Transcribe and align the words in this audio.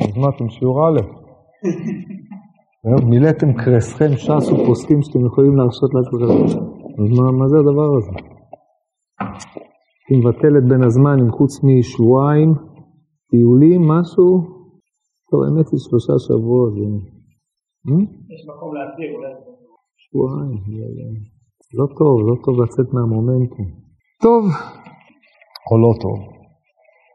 אז 0.00 0.16
מה 0.16 0.28
אתם 0.36 0.48
שיעור 0.48 0.88
א'? 0.88 1.00
מילאתם 3.10 3.52
קרסכם 3.52 4.16
ש"ס 4.16 4.52
ופוסקים 4.52 5.02
שאתם 5.02 5.26
יכולים 5.26 5.56
להרשות 5.56 5.90
לעצמכם. 5.94 6.64
אז 6.98 7.18
מה, 7.18 7.30
מה 7.38 7.48
זה 7.48 7.56
הדבר 7.58 7.88
הזה? 7.96 8.10
היא 10.08 10.18
מבטלת 10.18 10.64
בין 10.68 10.82
הזמנים 10.82 11.30
חוץ 11.30 11.52
משבועיים, 11.64 12.54
טיולים, 13.30 13.82
משהו? 13.88 14.28
טוב, 15.30 15.40
האמת 15.42 15.66
היא 15.72 15.80
שלושה 15.86 16.12
שבועות. 16.18 16.74
אה? 16.76 18.02
יש 18.34 18.42
מקום 18.48 18.74
להסביר, 18.74 19.10
אולי. 19.16 19.32
שבועיים, 19.96 20.52
לא 21.78 21.86
טוב, 21.98 22.16
לא 22.28 22.34
טוב 22.44 22.62
לצאת 22.62 22.94
מהמומנטום. 22.94 23.66
טוב, 24.22 24.44
או 25.70 25.78
לא 25.78 25.92
טוב. 26.02 26.33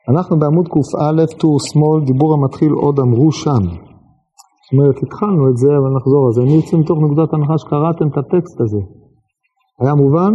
אנחנו 0.10 0.40
בעמוד 0.40 0.68
קא, 0.68 0.80
טור 1.42 1.56
שמאל, 1.68 2.00
דיבור 2.06 2.34
המתחיל 2.34 2.72
עוד 2.72 3.00
אמרו 3.00 3.32
שם. 3.32 3.64
זאת 4.64 4.74
אומרת, 4.74 4.98
התחלנו 5.04 5.50
את 5.50 5.58
זה, 5.58 5.70
אבל 5.80 5.92
נחזור 5.98 6.22
על 6.26 6.32
זה. 6.36 6.42
אני 6.42 6.54
יוצא 6.60 6.78
מתוך 6.78 6.98
נקודת 7.04 7.34
הנחה 7.34 7.58
שקראתם 7.58 8.08
את 8.12 8.18
הטקסט 8.18 8.58
הזה. 8.62 8.82
היה 9.82 9.96
מובן? 10.04 10.34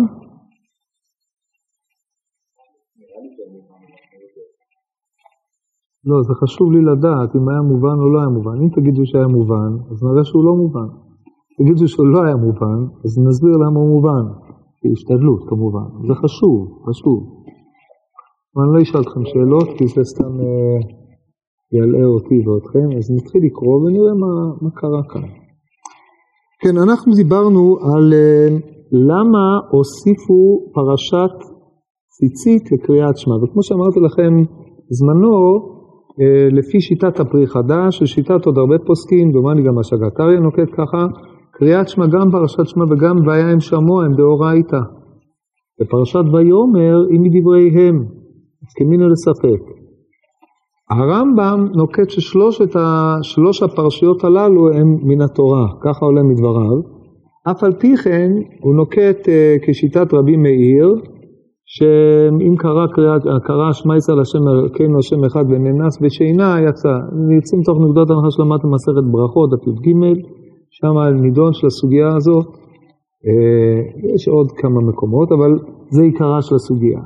לא, 6.08 6.16
זה 6.28 6.34
חשוב 6.42 6.72
לי 6.74 6.80
לדעת 6.90 7.30
אם 7.36 7.48
היה 7.50 7.62
מובן 7.72 7.96
או 8.02 8.06
לא 8.12 8.18
היה 8.20 8.30
מובן. 8.36 8.56
אם 8.62 8.68
תגידו 8.76 9.02
שהיה 9.10 9.26
מובן, 9.36 9.70
אז 9.90 9.96
נראה 10.04 10.24
שהוא 10.24 10.44
לא 10.44 10.54
מובן. 10.62 10.88
תגידו 11.58 11.88
שהוא 11.88 12.06
לא 12.06 12.18
היה 12.24 12.36
מובן, 12.36 12.80
אז 13.04 13.10
נסביר 13.26 13.54
למה 13.62 13.78
הוא 13.80 13.90
מובן. 13.94 14.24
בהשתדלות 14.82 15.40
כמובן. 15.48 15.88
זה 16.08 16.14
חשוב, 16.22 16.58
חשוב. 16.88 17.43
אני 18.56 18.68
לא 18.74 18.82
אשאל 18.82 19.00
אתכם 19.00 19.24
שאלות, 19.24 19.68
כי 19.78 19.86
זה 19.86 20.02
סתם 20.12 20.32
אה, 20.40 20.78
ילאה 21.76 22.06
אותי 22.14 22.38
ואתכם, 22.44 22.88
אז 22.98 23.04
נתחיל 23.16 23.42
לקרוא 23.46 23.76
ונראה 23.82 24.14
מה, 24.22 24.32
מה 24.62 24.70
קרה 24.80 25.02
כאן. 25.10 25.28
כן, 26.62 26.74
אנחנו 26.84 27.12
דיברנו 27.14 27.62
על 27.88 28.12
אה, 28.12 28.48
למה 29.10 29.44
הוסיפו 29.70 30.40
פרשת 30.74 31.36
ציצית 32.14 32.64
לקריאת 32.72 33.16
שמע, 33.16 33.36
וכמו 33.36 33.62
שאמרתי 33.62 34.00
לכם 34.06 34.32
זמנו, 34.98 35.34
אה, 36.20 36.48
לפי 36.58 36.80
שיטת 36.80 37.20
הפרי 37.20 37.46
חדש, 37.46 38.02
ושיטת 38.02 38.46
עוד 38.46 38.58
הרבה 38.58 38.78
פוסקים, 38.86 39.32
דומני 39.32 39.62
גם 39.66 39.78
השגת 39.78 40.20
אריה 40.20 40.40
נוקט 40.40 40.70
ככה, 40.78 41.02
קריאת 41.56 41.88
שמע 41.88 42.06
גם 42.06 42.26
פרשת 42.32 42.66
שמע 42.70 42.84
וגם 42.84 43.16
והיה 43.26 43.48
הם 43.52 43.60
שמוע 43.60 44.04
הם 44.04 44.14
דאורייתא. 44.14 44.82
בפרשת 45.80 46.24
ויאמר 46.32 46.96
היא 47.10 47.20
מדבריהם, 47.20 47.96
הסכמינו 48.66 49.08
לספק. 49.08 49.62
הרמב"ם 50.90 51.66
נוקט 51.74 52.10
ששלושת 52.10 52.76
ה, 52.76 53.14
הפרשיות 53.64 54.24
הללו 54.24 54.72
הם 54.72 54.96
מן 55.02 55.20
התורה, 55.20 55.66
ככה 55.80 56.06
עולה 56.06 56.22
מדבריו. 56.22 56.94
אף 57.50 57.64
על 57.64 57.72
פי 57.72 57.96
כן 57.96 58.30
הוא 58.62 58.74
נוקט 58.74 59.28
uh, 59.28 59.30
כשיטת 59.62 60.14
רבי 60.14 60.36
מאיר, 60.36 60.94
שאם 61.66 62.56
קרא, 62.56 62.86
קרא 63.44 63.72
שמע 63.72 63.96
ישראל 63.96 64.20
השם 64.20 64.48
אלוקינו 64.48 64.98
השם 64.98 65.24
אחד 65.24 65.44
ונאנס 65.48 66.00
בשינה 66.02 66.56
יצא. 66.68 66.94
יוצאים 67.36 67.60
מתוך 67.60 67.78
נקודות 67.78 68.10
הנחה 68.10 68.30
שלמדתם 68.30 68.70
מסכת 68.74 69.04
ברכות, 69.12 69.50
דף 69.50 69.66
י"ג, 69.66 69.88
שם 70.70 70.96
הנידון 70.96 71.52
של 71.52 71.66
הסוגיה 71.66 72.08
הזו. 72.16 72.38
אה, 73.26 73.78
יש 74.14 74.28
עוד 74.28 74.52
כמה 74.52 74.80
מקומות, 74.80 75.32
אבל 75.32 75.52
זה 75.90 76.02
עיקרה 76.02 76.42
של 76.42 76.54
הסוגיה. 76.54 77.00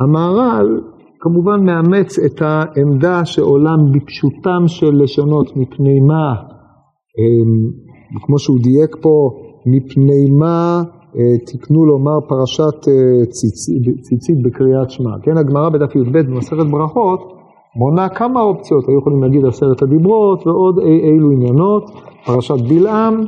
המהר"ל 0.00 0.80
כמובן 1.20 1.64
מאמץ 1.64 2.18
את 2.18 2.42
העמדה 2.42 3.24
שעולם 3.24 3.92
בפשוטם 3.92 4.62
של 4.66 5.02
לשונות, 5.02 5.56
מפני 5.56 6.00
מה, 6.00 6.32
אה, 7.18 8.20
כמו 8.26 8.38
שהוא 8.38 8.58
דייק 8.62 8.96
פה, 9.02 9.30
מפני 9.66 10.30
מה 10.38 10.82
אה, 11.16 11.38
תקנו 11.46 11.86
לומר 11.86 12.20
פרשת 12.28 12.78
ציצית, 13.30 14.00
ציצית 14.00 14.42
בקריאת 14.42 14.90
שמע. 14.90 15.10
כן, 15.22 15.36
הגמרא 15.36 15.68
בדף 15.68 15.96
י"ב 15.96 16.18
במסכת 16.18 16.66
ברכות 16.70 17.20
מונה 17.76 18.08
כמה 18.08 18.40
אופציות, 18.40 18.88
היו 18.88 18.98
יכולים 18.98 19.22
להגיד 19.22 19.44
עשרת 19.44 19.82
הדיברות 19.82 20.46
ועוד 20.46 20.78
אי 20.78 21.00
אילו 21.00 21.30
עניינות, 21.30 21.90
פרשת 22.26 22.60
בלעם, 22.68 23.24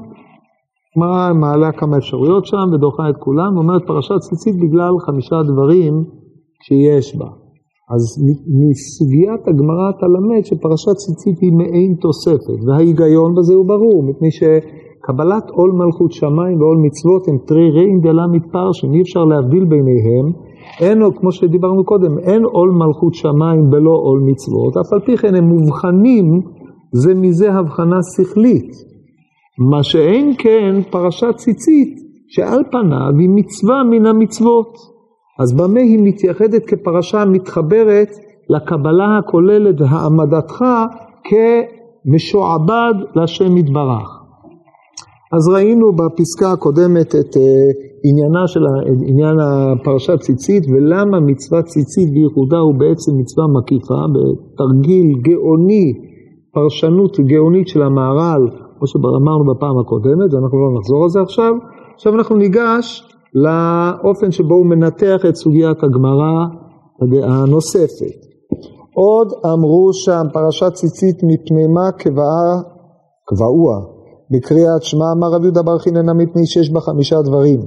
מעלה 1.40 1.72
כמה 1.72 1.96
אפשרויות 1.96 2.46
שם 2.46 2.66
ודוחה 2.72 3.10
את 3.10 3.14
כולם, 3.18 3.56
אומרת 3.56 3.82
פרשת 3.86 4.18
ציצית 4.18 4.56
בגלל 4.62 4.92
חמישה 5.06 5.36
דברים 5.42 6.04
שיש 6.66 7.16
בה. 7.16 7.28
אז 7.94 8.02
מסוגיית 8.62 9.42
הגמרא 9.48 9.86
אתה 9.90 10.06
למד 10.14 10.44
שפרשת 10.44 10.96
ציצית 11.02 11.38
היא 11.40 11.52
מעין 11.52 11.94
תוספת, 12.00 12.58
וההיגיון 12.66 13.34
בזה 13.36 13.54
הוא 13.54 13.66
ברור, 13.66 14.02
מפני 14.08 14.30
שקבלת 14.30 15.50
עול 15.50 15.72
מלכות 15.72 16.12
שמיים 16.12 16.56
ועול 16.60 16.78
מצוות 16.86 17.28
הם 17.28 17.36
תרי 17.46 17.70
רעים 17.70 18.00
דלה 18.00 18.26
מתפרשים, 18.26 18.94
אי 18.94 19.00
אפשר 19.02 19.24
להבדיל 19.24 19.64
ביניהם, 19.64 20.26
אין, 20.80 20.98
כמו 21.16 21.32
שדיברנו 21.32 21.84
קודם, 21.84 22.18
אין 22.18 22.44
עול 22.44 22.70
מלכות 22.70 23.14
שמיים 23.14 23.70
בלא 23.70 23.96
עול 24.06 24.20
מצוות, 24.30 24.76
אף 24.76 24.92
על 24.92 25.00
פי 25.06 25.16
כן 25.16 25.34
הם 25.34 25.44
מובחנים 25.44 26.40
זה 26.92 27.14
מזה 27.14 27.52
הבחנה 27.52 27.98
שכלית. 28.16 28.70
מה 29.70 29.82
שאין 29.82 30.32
כן 30.38 30.80
פרשת 30.90 31.34
ציצית, 31.36 31.94
שעל 32.28 32.62
פניו 32.70 33.12
היא 33.18 33.30
מצווה 33.30 33.84
מן 33.90 34.06
המצוות. 34.06 34.91
אז 35.38 35.52
במה 35.52 35.80
היא 35.80 35.98
מתייחדת 36.02 36.66
כפרשה 36.66 37.24
מתחברת 37.24 38.08
לקבלה 38.48 39.18
הכוללת 39.18 39.80
העמדתך 39.88 40.64
כמשועבד 41.24 42.94
להשם 43.14 43.56
יתברך. 43.56 44.22
אז 45.32 45.48
ראינו 45.48 45.92
בפסקה 45.92 46.52
הקודמת 46.52 47.14
את 47.14 47.36
uh, 47.36 47.40
עניינה 48.04 48.46
של 48.46 48.60
עניין 49.06 49.36
הפרשת 49.40 50.20
ציצית 50.20 50.64
ולמה 50.70 51.20
מצוות 51.20 51.64
ציצית 51.64 52.12
בייחודה 52.14 52.58
הוא 52.58 52.74
בעצם 52.74 53.12
מצווה 53.18 53.46
מקיפה 53.56 54.00
בתרגיל 54.14 55.06
גאוני, 55.22 55.92
פרשנות 56.54 57.20
גאונית 57.20 57.68
של 57.68 57.82
המהר"ל, 57.82 58.42
כמו 58.78 58.86
שאמרנו 58.86 59.44
בפעם 59.54 59.78
הקודמת, 59.78 60.34
ואנחנו 60.34 60.58
לא 60.58 60.78
נחזור 60.78 61.02
על 61.02 61.08
זה 61.08 61.20
עכשיו. 61.20 61.52
עכשיו 61.94 62.14
אנחנו 62.14 62.36
ניגש 62.36 63.11
לאופן 63.34 64.30
שבו 64.30 64.54
הוא 64.54 64.66
מנתח 64.66 65.20
את 65.28 65.36
סוגיית 65.36 65.78
הגמרא 65.82 66.46
הנוספת. 67.22 68.18
עוד 68.94 69.28
אמרו 69.46 69.92
שם 69.92 70.22
פרשת 70.32 70.72
ציצית 70.74 71.16
מפני 71.22 71.66
מה 71.66 71.92
קבעה, 71.92 72.62
קבעוה, 73.28 73.78
בקריאת 74.30 74.82
שמע 74.82 75.04
אמר 75.16 75.28
רבי 75.34 75.44
יהודה 75.44 75.62
בר 75.62 75.78
חיננה 75.78 76.12
מפני 76.12 76.46
שיש 76.46 76.70
בה 76.70 76.80
חמישה 76.80 77.22
דברים. 77.22 77.60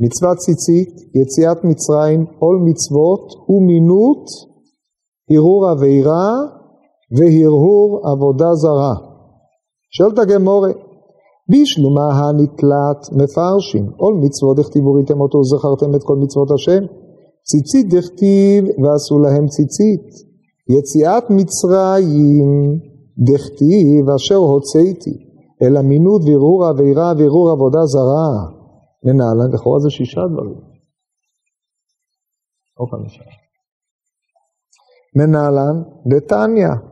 מצוות 0.00 0.36
ציצית, 0.36 0.94
יציאת 1.14 1.64
מצרים, 1.64 2.20
עול 2.38 2.58
מצוות 2.64 3.24
ומינות, 3.48 4.24
הרהור 5.30 5.66
עבירה 5.66 6.32
והרהור 7.16 8.00
עבודה 8.12 8.54
זרה. 8.54 8.94
שואלת 9.90 10.18
הגמורה, 10.18 10.68
בשלומה 11.50 12.08
הנתלת 12.18 13.00
מפרשים, 13.18 13.86
עול 13.96 14.14
מצוות 14.24 14.56
דכתיבו 14.56 14.92
ראיתם 14.92 15.20
אותו 15.20 15.38
וזכרתם 15.38 15.94
את 15.96 16.02
כל 16.04 16.16
מצוות 16.16 16.50
השם, 16.50 16.82
ציצית 17.42 17.86
דכתיב 17.94 18.64
ועשו 18.64 19.18
להם 19.18 19.46
ציצית, 19.46 20.06
יציאת 20.76 21.24
מצרים 21.30 22.50
דכתיב 23.28 24.10
אשר 24.16 24.34
הוצאתי, 24.34 25.14
אלא 25.62 25.80
מינות 25.82 26.22
והרהור 26.24 26.64
עבירה 26.64 27.12
והרהור 27.18 27.50
עבודה 27.50 27.82
זרה. 27.84 28.58
לנהלן, 29.04 29.54
לכאורה 29.54 29.78
זה 29.78 29.90
שישה 29.90 30.20
דברים. 30.32 30.60
או 32.80 32.86
חמישה. 32.86 33.22
מנהלן, 35.16 35.82
דתניא. 36.06 36.87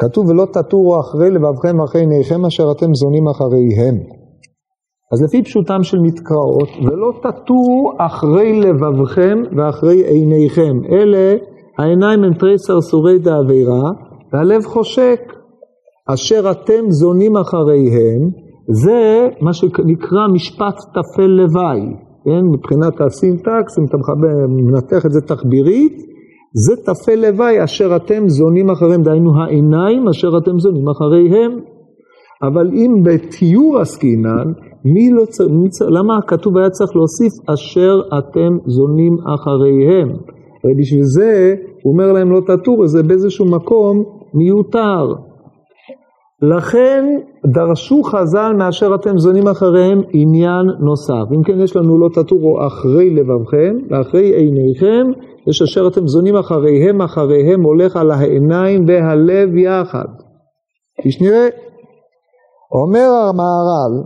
כתוב 0.00 0.28
ולא 0.28 0.46
תטורו 0.52 1.00
אחרי 1.00 1.30
לבבכם 1.30 1.80
אחרי 1.80 2.00
עיניכם 2.00 2.44
אשר 2.44 2.72
אתם 2.72 2.94
זונים 2.94 3.28
אחריהם. 3.28 3.94
אז 5.12 5.22
לפי 5.22 5.42
פשוטם 5.42 5.82
של 5.82 5.98
מתקראות, 5.98 6.68
ולא 6.86 7.12
תטורו 7.22 7.92
אחרי 7.98 8.60
לבבכם 8.60 9.38
ואחרי 9.56 10.04
עיניכם. 10.04 10.76
אלה 10.92 11.34
העיניים 11.78 12.24
הם 12.24 12.34
תרי 12.34 12.58
סרסורי 12.58 13.18
דאבירה, 13.18 13.90
והלב 14.32 14.64
חושק. 14.64 15.20
אשר 16.14 16.50
אתם 16.50 16.90
זונים 16.90 17.36
אחריהם, 17.36 18.30
זה 18.82 19.28
מה 19.40 19.52
שנקרא 19.52 20.26
משפט 20.34 20.76
טפל 20.94 21.26
לוואי, 21.26 21.80
כן? 22.24 22.44
מבחינת 22.54 23.00
הסינטקס, 23.00 23.78
אם 23.78 23.84
אתה 23.84 23.96
מנתח 24.48 25.06
את 25.06 25.12
זה 25.12 25.20
תחבירית, 25.20 25.96
זה 26.64 26.76
טפל 26.76 27.14
לוואי 27.14 27.64
אשר 27.64 27.96
אתם 27.96 28.28
זונים 28.28 28.70
אחריהם, 28.70 29.02
דהיינו 29.02 29.30
העיניים 29.40 30.08
אשר 30.08 30.38
אתם 30.38 30.58
זונים 30.58 30.88
אחריהם. 30.88 31.60
אבל 32.42 32.70
אם 32.74 33.02
בתיאור 33.02 33.78
עסקינן, 33.80 34.52
מי 34.84 35.10
לא 35.10 35.24
צריך, 35.24 35.50
מי 35.50 35.68
צריך, 35.68 35.90
למה 35.90 36.18
הכתוב 36.18 36.58
היה 36.58 36.70
צריך 36.70 36.90
להוסיף 36.96 37.50
אשר 37.54 38.00
אתם 38.18 38.58
זונים 38.66 39.16
אחריהם? 39.34 40.08
ובשביל 40.64 41.04
זה 41.04 41.54
הוא 41.82 41.92
אומר 41.92 42.12
להם 42.12 42.30
לא 42.30 42.40
תטורו, 42.40 42.86
זה 42.86 43.02
באיזשהו 43.02 43.46
מקום 43.46 44.04
מיותר. 44.34 45.14
לכן 46.42 47.04
דרשו 47.46 48.02
חז"ל 48.02 48.52
מאשר 48.58 48.94
אתם 48.94 49.18
זונים 49.18 49.48
אחריהם 49.48 50.00
עניין 50.12 50.66
נוסף. 50.80 51.32
אם 51.36 51.42
כן 51.42 51.60
יש 51.60 51.76
לנו 51.76 51.98
לא 51.98 52.08
תטורו 52.14 52.66
אחרי 52.66 53.10
לבבכם 53.10 53.76
ואחרי 53.90 54.34
עיניכם, 54.34 55.06
יש 55.48 55.62
אשר 55.62 55.88
אתם 55.88 56.06
זונים 56.06 56.36
אחריהם, 56.36 57.02
אחריהם 57.02 57.62
הולך 57.62 57.96
על 57.96 58.10
העיניים 58.10 58.84
והלב 58.88 59.56
יחד. 59.56 60.08
כפי 61.00 61.10
שנראה, 61.10 61.48
אומר 62.82 63.08
המהר"ל, 63.28 64.04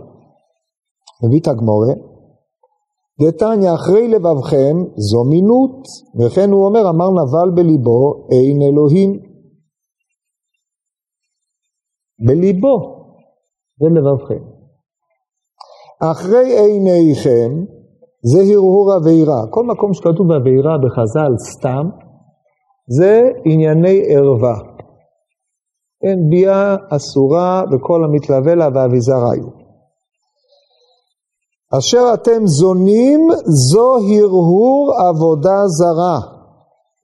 מביא 1.23 1.39
את 1.39 1.47
הגמורה, 1.47 1.93
דתניא 3.21 3.73
אחרי 3.73 4.07
לבבכם 4.07 4.75
זו 4.95 5.23
מינות, 5.23 5.81
וכן 6.19 6.51
הוא 6.51 6.65
אומר 6.65 6.89
אמר 6.89 7.09
נבל 7.09 7.55
בליבו 7.55 8.27
אין 8.31 8.61
אלוהים. 8.61 9.30
בליבו 12.25 12.75
ולבבכם. 13.81 14.43
אחרי 16.11 16.59
עיניכם 16.59 17.51
זה 18.23 18.39
הרהור 18.53 18.97
אבירה. 18.97 19.41
כל 19.49 19.65
מקום 19.65 19.93
שכתוב 19.93 20.31
אבירה 20.31 20.77
בחז"ל 20.83 21.33
סתם, 21.37 21.89
זה 22.97 23.29
ענייני 23.45 24.01
ערווה. 24.07 24.55
אין 26.03 26.29
ביאה 26.29 26.75
אסורה 26.89 27.63
וכל 27.71 28.03
המתלווה 28.03 28.55
לה 28.55 28.67
ואביזר 28.73 29.23
היו. 29.31 29.47
אשר 31.79 32.13
אתם 32.13 32.47
זונים 32.47 33.19
זו 33.45 33.97
הרהור 33.97 34.93
עבודה 35.09 35.67
זרה. 35.67 36.19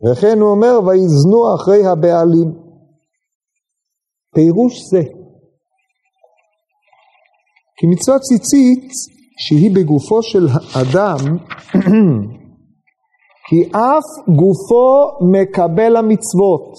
וכן 0.05 0.39
הוא 0.39 0.49
אומר 0.49 0.79
ויזנו 0.85 1.55
אחרי 1.55 1.85
הבעלים. 1.85 2.66
פירוש 4.37 4.73
זה. 4.91 5.03
כי 7.77 7.87
מצוות 7.87 8.21
ציצית 8.21 8.89
שהיא 9.39 9.75
בגופו 9.75 10.23
של 10.23 10.47
אדם, 10.81 11.37
כי 13.47 13.69
אף 13.71 14.07
גופו 14.27 14.89
מקבל 15.31 15.95
המצוות. 15.97 16.73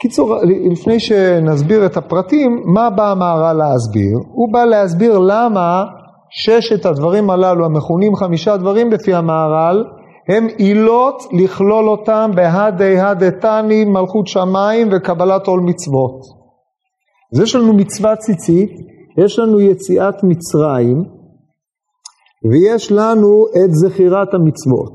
קיצור, 0.00 0.34
לפני 0.72 1.00
שנסביר 1.00 1.86
את 1.86 1.96
הפרטים, 1.96 2.62
מה 2.64 2.90
בא 2.90 3.10
המהר"ל 3.10 3.56
להסביר? 3.56 4.18
הוא 4.32 4.52
בא 4.52 4.64
להסביר 4.64 5.18
למה 5.18 5.84
ששת 6.30 6.86
הדברים 6.86 7.30
הללו, 7.30 7.64
המכונים 7.64 8.16
חמישה 8.16 8.56
דברים 8.56 8.90
בפי 8.90 9.14
המהר"ל, 9.14 9.84
הם 10.28 10.46
עילות 10.56 11.22
לכלול 11.32 11.88
אותם 11.88 12.30
בהדי 12.34 13.00
הדתני 13.00 13.84
מלכות 13.84 14.26
שמיים 14.26 14.88
וקבלת 14.92 15.46
עול 15.46 15.60
מצוות. 15.60 16.37
אז 17.32 17.40
יש 17.40 17.56
לנו 17.56 17.72
מצווה 17.72 18.16
ציצית, 18.16 18.70
יש 19.24 19.38
לנו 19.38 19.60
יציאת 19.60 20.14
מצרים, 20.24 21.04
ויש 22.50 22.92
לנו 22.92 23.44
את 23.64 23.74
זכירת 23.74 24.34
המצוות. 24.34 24.92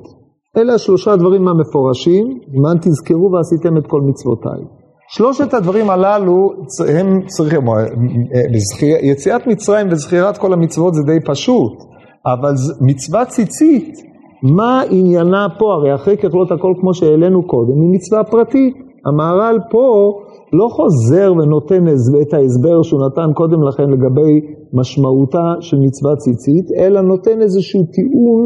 אלה 0.57 0.74
השלושה 0.74 1.12
הדברים 1.12 1.47
המפורשים, 1.47 2.39
למען 2.53 2.77
תזכרו 2.77 3.31
ועשיתם 3.31 3.77
את 3.77 3.88
כל 3.88 4.01
מצוותיי. 4.01 4.62
שלושת 5.09 5.53
הדברים 5.53 5.89
הללו 5.89 6.50
הם 6.88 7.21
צריכים, 7.27 7.62
יציאת 9.01 9.47
מצרים 9.47 9.88
וזכירת 9.91 10.38
כל 10.38 10.53
המצוות 10.53 10.94
זה 10.94 11.01
די 11.06 11.19
פשוט, 11.25 11.74
אבל 12.25 12.53
מצווה 12.81 13.25
ציצית, 13.25 13.94
מה 14.56 14.81
עניינה 14.89 15.47
פה? 15.59 15.74
הרי 15.74 15.95
אחרי 15.95 16.18
ככלות 16.18 16.51
הכל 16.51 16.74
כמו 16.81 16.94
שהעלינו 16.94 17.47
קודם, 17.47 17.81
היא 17.81 17.89
מצווה 17.91 18.24
פרטית. 18.24 18.74
המהר"ל 19.06 19.59
פה 19.71 20.13
לא 20.53 20.67
חוזר 20.75 21.33
ונותן 21.33 21.83
את 22.21 22.33
ההסבר 22.33 22.81
שהוא 22.81 23.01
נתן 23.05 23.33
קודם 23.33 23.63
לכן 23.67 23.89
לגבי 23.89 24.33
משמעותה 24.73 25.45
של 25.59 25.77
מצווה 25.79 26.15
ציצית, 26.15 26.65
אלא 26.79 27.01
נותן 27.01 27.41
איזשהו 27.41 27.81
טיעון 27.94 28.45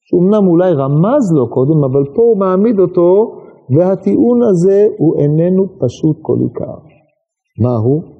שאומנם 0.00 0.48
אולי 0.48 0.72
רמז 0.72 1.24
לו 1.36 1.50
קודם, 1.50 1.84
אבל 1.84 2.04
פה 2.14 2.22
הוא 2.22 2.38
מעמיד 2.38 2.78
אותו, 2.80 3.10
והטיעון 3.76 4.38
הזה 4.50 4.86
הוא 4.98 5.16
איננו 5.20 5.62
פשוט 5.80 6.16
כל 6.22 6.38
עיקר. 6.42 6.78
מהו? 7.62 8.18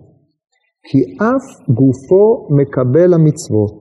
כי 0.88 0.98
אף 1.30 1.46
גופו 1.68 2.46
מקבל 2.50 3.14
המצוות, 3.14 3.80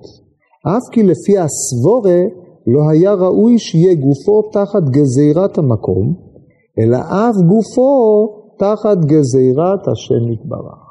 אף 0.68 0.86
כי 0.92 1.04
לפי 1.04 1.38
הסבורה 1.38 2.22
לא 2.68 2.90
היה 2.90 3.14
ראוי 3.14 3.60
שיהיה 3.60 3.96
גופו 3.96 4.50
תחת 4.52 4.84
גזירת 4.90 5.58
המקום, 5.58 6.14
אלא 6.80 6.98
אף 6.98 7.36
גופו 7.48 8.28
תחת 8.62 8.98
גזירת 9.12 9.84
השם 9.92 10.32
יתברך. 10.34 10.84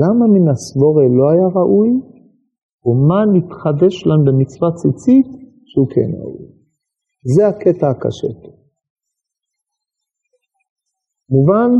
למה 0.00 0.24
מן 0.34 0.48
הסבורה 0.52 1.04
לא 1.18 1.30
היה 1.32 1.48
ראוי? 1.56 1.90
ומה 2.86 3.20
נתחדש 3.34 4.06
לנו 4.06 4.24
במצוות 4.24 4.74
ציצית 4.74 5.28
שהוא 5.70 5.88
כן 5.94 6.10
ראוי? 6.20 6.46
זה 7.34 7.48
הקטע 7.48 7.86
הקשה 7.90 8.32
פה. 8.42 8.50
מובן? 11.30 11.70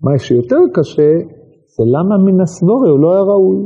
מה 0.00 0.18
שיותר 0.18 0.62
קשה 0.74 1.12
זה 1.74 1.84
למה 1.94 2.14
מן 2.24 2.40
הסבורה 2.42 2.88
הוא 2.90 3.00
לא 3.00 3.12
היה 3.12 3.22
ראוי. 3.22 3.60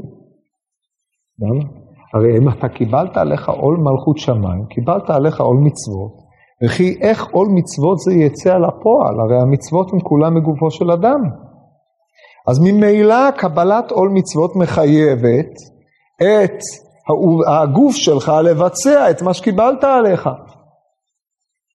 למה? 1.38 1.78
הרי 2.14 2.30
אם 2.38 2.48
אתה 2.48 2.68
קיבלת 2.68 3.16
עליך 3.16 3.48
עול 3.48 3.76
מלכות 3.76 4.18
שמיים, 4.18 4.66
קיבלת 4.74 5.10
עליך 5.10 5.40
עול 5.40 5.56
מצוות, 5.66 6.27
וכי 6.64 6.98
איך 7.00 7.26
עול 7.32 7.48
מצוות 7.50 7.98
זה 7.98 8.14
יצא 8.14 8.54
על 8.54 8.64
הפועל, 8.64 9.20
הרי 9.20 9.40
המצוות 9.42 9.92
הן 9.92 9.98
כולן 10.02 10.34
מגופו 10.34 10.70
של 10.70 10.90
אדם. 10.90 11.20
אז 12.48 12.58
ממילא 12.60 13.30
קבלת 13.30 13.90
עול 13.90 14.08
מצוות 14.08 14.56
מחייבת 14.56 15.52
את 16.22 16.58
הגוף 17.46 17.96
שלך 17.96 18.32
לבצע 18.44 19.10
את 19.10 19.22
מה 19.22 19.34
שקיבלת 19.34 19.84
עליך. 19.84 20.28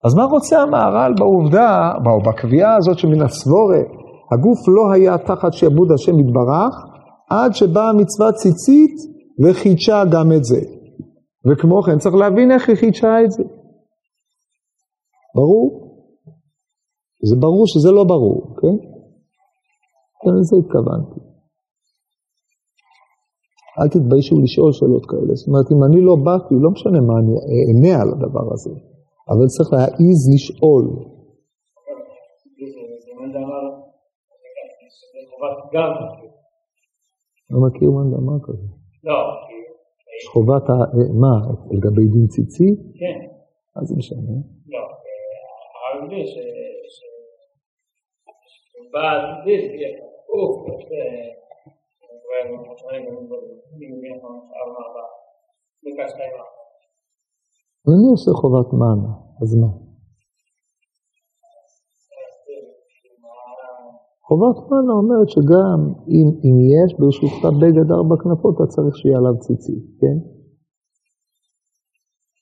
אז 0.05 0.15
מה 0.15 0.23
רוצה 0.23 0.61
המהר"ל 0.61 1.13
בעובדה, 1.17 1.91
או 2.05 2.21
בקביעה 2.21 2.75
הזאת 2.75 2.99
שמן 2.99 3.21
הסבורה, 3.21 3.79
הגוף 4.33 4.59
לא 4.67 4.93
היה 4.93 5.17
תחת 5.17 5.53
שעבוד 5.53 5.91
השם 5.91 6.19
יתברך, 6.19 6.75
עד 7.29 7.53
שבאה 7.53 7.93
מצווה 7.93 8.31
ציצית 8.31 8.95
וחידשה 9.43 10.03
גם 10.11 10.31
את 10.31 10.43
זה. 10.43 10.59
וכמו 11.51 11.81
כן 11.83 11.97
צריך 11.97 12.15
להבין 12.15 12.51
איך 12.51 12.69
היא 12.69 12.77
חידשה 12.77 13.21
את 13.25 13.31
זה. 13.31 13.43
ברור? 15.35 15.65
זה 17.29 17.35
ברור 17.41 17.67
שזה 17.67 17.91
לא 17.91 18.03
ברור, 18.03 18.55
כן? 18.59 18.75
כן, 20.21 20.33
לזה 20.39 20.55
התכוונתי. 20.61 21.19
אל 23.79 23.87
תתביישו 23.93 24.35
לשאול 24.43 24.71
שאלות 24.77 25.05
כאלה. 25.09 25.33
זאת 25.39 25.47
אומרת, 25.47 25.67
אם 25.73 25.81
אני 25.87 25.99
לא 26.07 26.15
באתי, 26.25 26.53
לא 26.65 26.69
משנה 26.75 26.99
מה 27.07 27.15
אני 27.21 27.33
אענה 27.63 27.93
על 28.01 28.09
הדבר 28.13 28.45
הזה, 28.53 28.73
אבל 29.31 29.45
צריך 29.53 29.69
להעיז 29.73 30.21
לשאול. 30.33 30.85
לא 37.51 37.59
מכיר 37.65 37.89
מאן 37.95 38.07
דאמר 38.11 38.37
כזה. 38.45 38.67
לא. 39.03 39.19
יש 40.17 40.25
חובת. 40.33 40.67
מה, 41.23 41.33
לגבי 41.71 42.05
דין 42.13 42.27
ציצי? 42.33 42.69
כן. 42.99 43.17
מה 43.75 43.81
זה 43.87 43.95
משנה? 43.97 44.35
לא. 44.73 45.02
הערבי 46.03 46.23
שבעל 48.73 49.19
דין 49.45 49.63
יהיה 49.75 49.91
כפוף, 49.97 50.53
אני 57.87 58.07
עושה 58.11 58.31
חובת 58.31 58.69
מנה, 58.73 59.11
אז 59.41 59.55
מה? 59.61 59.71
חובת 64.27 64.57
מנה 64.69 64.93
אומרת 64.93 65.29
שגם 65.29 65.79
אם 66.45 66.55
יש 66.73 66.89
ברשותך 66.99 67.43
בגד 67.61 67.91
ארבע 67.91 68.15
כנפות, 68.23 68.55
אתה 68.55 68.65
צריך 68.67 68.95
שיהיה 68.97 69.17
עליו 69.17 69.39
ציצית, 69.39 69.83
כן? 69.99 70.17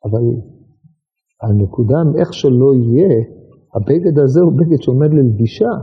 אבל 0.06 0.24
הנקודה, 1.42 1.98
איך 2.20 2.34
שלא 2.34 2.70
יהיה, 2.74 3.41
הבגד 3.76 4.20
הזה 4.20 4.42
הוא 4.42 4.54
בגד 4.60 4.82
שעומד 4.82 5.14
ללבישה. 5.14 5.74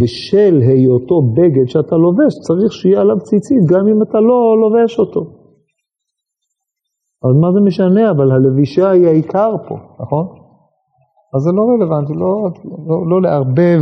בשל 0.00 0.60
היותו 0.60 1.22
בגד 1.22 1.68
שאתה 1.68 1.96
לובש, 1.96 2.34
צריך 2.46 2.72
שיהיה 2.72 3.00
עליו 3.00 3.20
ציצית, 3.20 3.64
גם 3.70 3.88
אם 3.88 4.02
אתה 4.02 4.20
לא 4.20 4.56
לובש 4.60 4.98
אותו. 4.98 5.20
אז 7.24 7.36
מה 7.40 7.52
זה 7.52 7.60
משנה? 7.60 8.10
אבל 8.10 8.32
הלבישה 8.32 8.90
היא 8.90 9.06
העיקר 9.06 9.50
פה, 9.68 9.74
נכון? 10.00 10.26
אז 11.34 11.42
זה 11.42 11.50
לא 11.52 11.62
רלוונטי, 11.62 12.12
לא, 12.12 12.48
לא, 12.88 13.10
לא 13.10 13.22
לערבב 13.22 13.80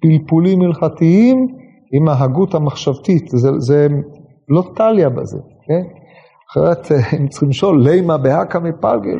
פלפולים 0.00 0.62
הלכתיים 0.62 1.46
עם 1.92 2.08
ההגות 2.08 2.54
המחשבתית, 2.54 3.28
זה, 3.28 3.48
זה 3.58 3.86
לא 4.48 4.62
טליה 4.76 5.10
בזה, 5.10 5.38
כן? 5.66 5.82
אחרת, 6.50 6.92
אם 7.20 7.28
צריכים 7.28 7.48
לשאול, 7.48 7.82
לימה 7.82 8.18
בהקה 8.18 8.60
מפלגל. 8.60 9.18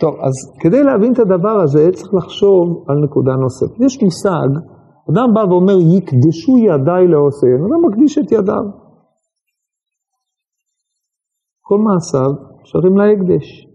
טוב, 0.00 0.14
אז 0.14 0.34
כדי 0.60 0.82
להבין 0.82 1.12
את 1.12 1.18
הדבר 1.18 1.60
הזה 1.64 1.92
צריך 1.92 2.14
לחשוב 2.14 2.84
על 2.88 2.96
נקודה 3.04 3.32
נוספת. 3.32 3.80
יש 3.86 4.02
מושג, 4.02 4.48
אדם 5.10 5.34
בא 5.34 5.40
ואומר, 5.40 5.78
יקדשו 5.96 6.58
ידיי 6.58 7.06
לעושיהם, 7.08 7.60
אדם 7.66 7.80
מקדיש 7.88 8.18
את 8.18 8.32
ידיו. 8.32 8.64
כל 11.60 11.78
מעשיו 11.78 12.30
שרים 12.64 12.96
להקדש. 12.98 13.66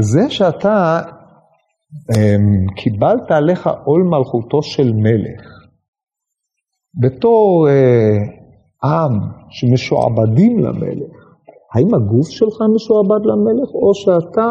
זה 0.00 0.30
שאתה 0.30 1.00
um, 2.12 2.74
קיבלת 2.76 3.30
עליך 3.30 3.70
עול 3.84 4.02
מלכותו 4.02 4.62
של 4.62 4.92
מלך, 4.92 5.44
בתור 7.00 7.68
uh, 7.68 8.86
עם 8.86 9.12
שמשועבדים 9.50 10.58
למלך, 10.58 11.15
האם 11.74 11.94
הגוף 11.94 12.28
שלך 12.28 12.56
משועבד 12.74 13.22
למלך, 13.24 13.68
או 13.74 13.94
שאתה 13.94 14.50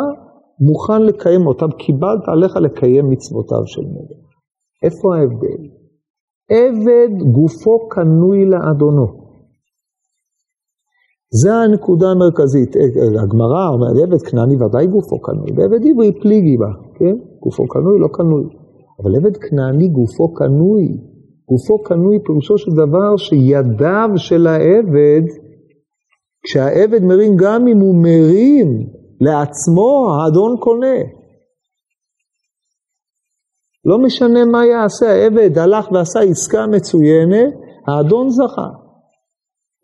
מוכן 0.60 1.02
לקיים 1.02 1.48
אותם, 1.48 1.72
קיבלת 1.72 2.24
עליך 2.28 2.56
לקיים 2.56 3.10
מצוותיו 3.10 3.64
של 3.66 3.82
מלך? 3.82 4.26
איפה 4.84 5.16
ההבדל? 5.16 5.62
עבד 6.52 7.24
גופו 7.34 7.90
קנוי 7.90 8.46
לאדונו. 8.46 9.26
זה 11.42 11.54
הנקודה 11.54 12.08
המרכזית. 12.08 12.76
הגמרא 13.24 13.70
אומרת, 13.70 14.04
עבד 14.04 14.22
כנעני 14.22 14.56
ודאי 14.56 14.88
גופו 14.88 15.22
קנוי, 15.22 15.52
ועבד 15.56 15.82
עברי 15.92 16.12
פליגי 16.22 16.58
בה, 16.58 16.72
כן? 16.96 17.16
גופו 17.40 17.68
קנוי, 17.68 18.00
לא 18.00 18.08
קנוי. 18.08 18.44
אבל 19.00 19.16
עבד 19.16 19.38
כנעני 19.38 19.88
גופו 19.88 20.34
קנוי. 20.34 20.86
גופו 21.50 21.84
קנוי 21.84 22.20
פירושו 22.26 22.58
של 22.58 22.72
דבר 22.72 23.18
שידיו 23.18 24.10
של 24.16 24.48
העבד 24.48 25.26
כשהעבד 26.46 27.04
מרים, 27.04 27.36
גם 27.36 27.68
אם 27.68 27.80
הוא 27.80 27.96
מרים 27.96 28.88
לעצמו, 29.22 30.08
האדון 30.14 30.58
קונה. 30.60 30.98
לא 33.86 33.98
משנה 33.98 34.46
מה 34.46 34.66
יעשה, 34.66 35.06
העבד 35.06 35.58
הלך 35.58 35.92
ועשה 35.92 36.20
עסקה 36.20 36.68
מצוינת, 36.68 37.54
האדון 37.88 38.30
זכה. 38.30 38.68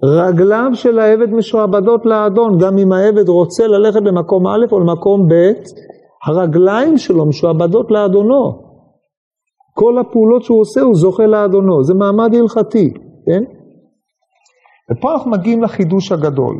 רגליו 0.04 0.70
של 0.74 1.00
העבד 1.00 1.30
משועבדות 1.30 2.06
לאדון, 2.06 2.58
גם 2.58 2.78
אם 2.78 2.92
העבד 2.92 3.30
רוצה 3.30 3.68
ללכת 3.68 4.02
למקום 4.02 4.48
א' 4.48 4.66
או 4.72 4.80
למקום 4.80 5.28
ב', 5.28 5.52
הרגליים 6.28 6.98
שלו 6.98 7.26
משועבדות 7.26 7.92
לאדונו. 7.92 8.72
כל 9.74 9.98
הפעולות 9.98 10.44
שהוא 10.44 10.60
עושה 10.60 10.82
הוא 10.82 10.96
זוכה 10.96 11.26
לאדונו, 11.26 11.84
זה 11.84 11.94
מעמד 11.94 12.36
הלכתי, 12.36 12.94
כן? 13.26 13.61
ופה 14.92 15.14
אנחנו 15.14 15.32
מגיעים 15.32 15.64
לחידוש 15.64 16.12
הגדול. 16.12 16.56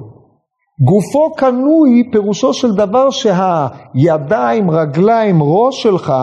גופו 0.86 1.34
קנוי 1.36 2.10
פירושו 2.12 2.54
של 2.54 2.76
דבר 2.76 3.10
שהידיים, 3.10 4.72
רגליים, 4.72 5.36
ראש 5.42 5.84
שלך 5.84 6.14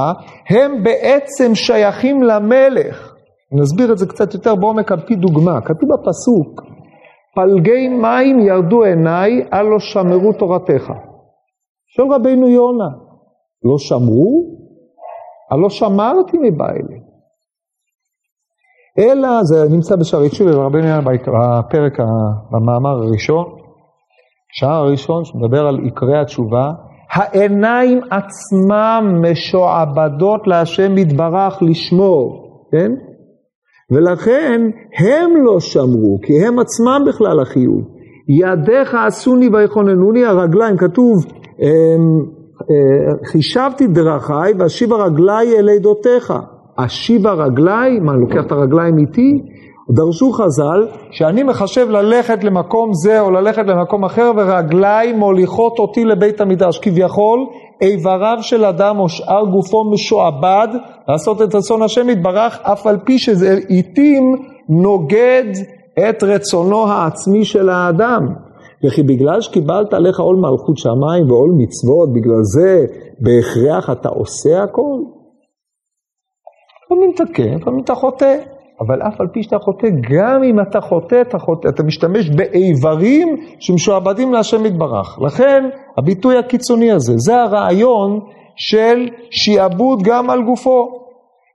הם 0.51 0.83
בעצם 0.83 1.55
שייכים 1.55 2.23
למלך. 2.23 3.15
נסביר 3.53 3.93
את 3.93 3.99
זה 3.99 4.07
קצת 4.07 4.35
יותר 4.35 4.55
בעומק 4.55 4.93
על 4.93 5.01
פי 5.01 5.15
דוגמה. 5.15 5.61
כתוב 5.61 5.89
בפסוק, 5.93 6.63
פלגי 7.35 7.89
מים 7.89 8.41
ירדו 8.41 8.85
עיניי, 8.85 9.31
הלא 9.53 9.79
שמרו 9.79 10.33
תורתך. 10.33 10.93
שואל 11.97 12.13
רבינו 12.13 12.49
יונה, 12.49 12.89
לא 13.65 13.79
שמרו? 13.79 14.59
הלא 15.51 15.69
שמרתי 15.69 16.37
מבעלי. 16.39 17.08
אלא 18.99 19.43
זה 19.43 19.57
נמצא 19.71 19.97
בשערי 19.97 20.29
תשובה, 20.29 20.59
ורבי 20.59 20.79
יונה 20.79 21.01
בפרק, 21.01 21.99
במאמר 22.51 23.03
הראשון, 23.03 23.45
שער 24.53 24.85
הראשון 24.87 25.25
שמדבר 25.25 25.67
על 25.67 25.79
עיקרי 25.79 26.19
התשובה, 26.21 26.73
העיניים 27.13 28.01
עצמם 28.11 29.23
משועבדות 29.23 30.47
להשם 30.47 30.99
יתברך 30.99 31.63
לשמור, 31.63 32.49
כן? 32.73 32.93
ולכן 33.91 34.61
הם 34.99 35.31
לא 35.45 35.61
שמרו, 35.61 36.19
כי 36.23 36.33
הם 36.47 36.59
עצמם 36.59 37.03
בכלל 37.09 37.41
החיוב. 37.41 37.81
ידיך 38.29 38.95
עשוני 39.07 39.49
ויכוננוני, 39.53 40.25
הרגליים, 40.25 40.77
כתוב, 40.77 41.25
אמ, 41.63 41.69
אה, 42.61 43.29
חישבתי 43.33 43.87
דרכיי 43.87 44.53
ואשיבה 44.59 44.97
רגליי 44.97 45.59
אל 45.59 45.69
עדותיך. 45.69 46.33
אשיבה 46.87 47.33
רגליי, 47.33 48.01
מה, 48.01 48.13
לוקח 48.17 48.47
את 48.47 48.53
הרגליים 48.53 48.99
איתי? 48.99 49.43
דרשו 49.91 50.33
חז"ל 50.33 50.87
שאני 51.11 51.43
מחשב 51.43 51.87
ללכת 51.91 52.45
למקום 52.45 52.91
זה 52.93 53.21
או 53.21 53.31
ללכת 53.31 53.67
למקום 53.67 54.05
אחר 54.05 54.33
ורגליי 54.37 55.13
מוליכות 55.13 55.79
אותי 55.79 56.05
לבית 56.05 56.41
המדרש. 56.41 56.79
כביכול 56.79 57.47
איבריו 57.83 58.37
של 58.41 58.65
אדם 58.65 58.99
או 58.99 59.09
שאר 59.09 59.45
גופו 59.45 59.91
משועבד 59.91 60.69
לעשות 61.09 61.43
את 61.43 61.55
רצון 61.55 61.83
השם 61.83 62.09
יתברך 62.09 62.59
אף 62.63 62.87
על 62.87 62.99
פי 63.05 63.19
שזה 63.19 63.59
עיתים 63.69 64.37
נוגד 64.69 65.53
את 65.99 66.23
רצונו 66.23 66.87
העצמי 66.87 67.45
של 67.45 67.69
האדם. 67.69 68.27
וכי 68.85 69.03
בגלל 69.03 69.41
שקיבלת 69.41 69.95
עליך 69.95 70.21
עול 70.21 70.37
מלכות 70.37 70.79
שמיים 70.79 71.31
ועול 71.31 71.51
מצוות, 71.57 72.13
בגלל 72.13 72.43
זה 72.43 72.85
בהכרח 73.21 73.91
אתה 73.91 74.09
עושה 74.09 74.63
הכל? 74.63 75.18
לפעמים 76.89 77.11
אתה 77.15 77.25
כן, 77.35 77.55
לפעמים 77.61 77.81
אתה 77.85 77.95
חוטא. 77.95 78.37
אבל 78.81 79.03
אף 79.03 79.21
על 79.21 79.27
פי 79.33 79.43
שאתה 79.43 79.59
חוטא, 79.59 79.87
גם 80.11 80.43
אם 80.43 80.61
אתה 80.61 80.81
חוטא, 80.81 81.21
אתה 81.21 81.39
חוטא, 81.39 81.69
אתה 81.69 81.83
משתמש 81.83 82.31
באיברים 82.31 83.37
שמשועבדים 83.59 84.33
להשם 84.33 84.67
יתברך. 84.67 85.19
לכן 85.27 85.69
הביטוי 85.99 86.39
הקיצוני 86.39 86.93
הזה, 86.93 87.13
זה 87.17 87.37
הרעיון 87.37 88.21
של 88.57 89.09
שיעבוד 89.31 90.03
גם 90.03 90.31
על 90.31 90.43
גופו. 90.43 90.89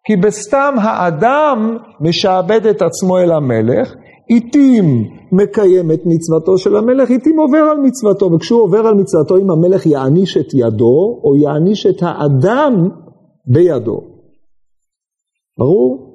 כי 0.06 0.16
בסתם 0.16 0.76
האדם 0.82 1.78
משעבד 2.02 2.66
את 2.66 2.82
עצמו 2.82 3.18
אל 3.18 3.32
המלך, 3.32 3.96
עיתים 4.28 4.86
מקיים 5.32 5.92
את 5.92 6.02
מצוותו 6.06 6.58
של 6.58 6.76
המלך, 6.76 7.10
עיתים 7.10 7.40
עובר 7.40 7.58
על 7.72 7.78
מצוותו, 7.78 8.32
וכשהוא 8.32 8.62
עובר 8.62 8.88
על 8.88 8.94
מצוותו, 8.94 9.38
אם 9.38 9.52
המלך 9.52 9.86
יעניש 9.86 10.38
את 10.38 10.54
ידו, 10.54 11.22
או 11.24 11.36
יעניש 11.36 11.86
את 11.86 11.98
האדם 12.02 12.90
בידו. 13.46 14.13
ברור? 15.58 16.14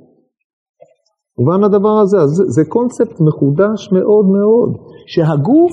מובן 1.38 1.64
הדבר 1.64 1.98
הזה, 2.02 2.26
זה, 2.26 2.44
זה 2.46 2.62
קונספט 2.68 3.20
מחודש 3.20 3.92
מאוד 3.92 4.26
מאוד, 4.26 4.76
שהגוף, 5.06 5.72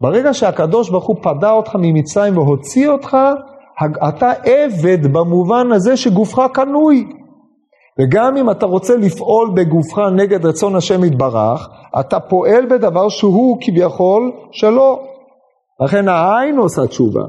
ברגע 0.00 0.34
שהקדוש 0.34 0.90
ברוך 0.90 1.06
הוא 1.06 1.16
פדה 1.22 1.52
אותך 1.52 1.76
ממצרים 1.78 2.38
והוציא 2.38 2.88
אותך, 2.88 3.16
אתה 4.08 4.32
עבד 4.44 5.12
במובן 5.12 5.72
הזה 5.72 5.96
שגופך 5.96 6.38
קנוי. 6.54 7.06
וגם 8.00 8.36
אם 8.36 8.50
אתה 8.50 8.66
רוצה 8.66 8.96
לפעול 8.96 9.50
בגופך 9.56 9.98
נגד 10.16 10.46
רצון 10.46 10.76
השם 10.76 11.04
יתברך, 11.04 11.68
אתה 12.00 12.20
פועל 12.20 12.66
בדבר 12.70 13.08
שהוא 13.08 13.58
כביכול 13.60 14.32
שלו. 14.52 14.98
לכן 15.84 16.08
העין 16.08 16.58
עושה 16.58 16.86
תשובה. 16.86 17.22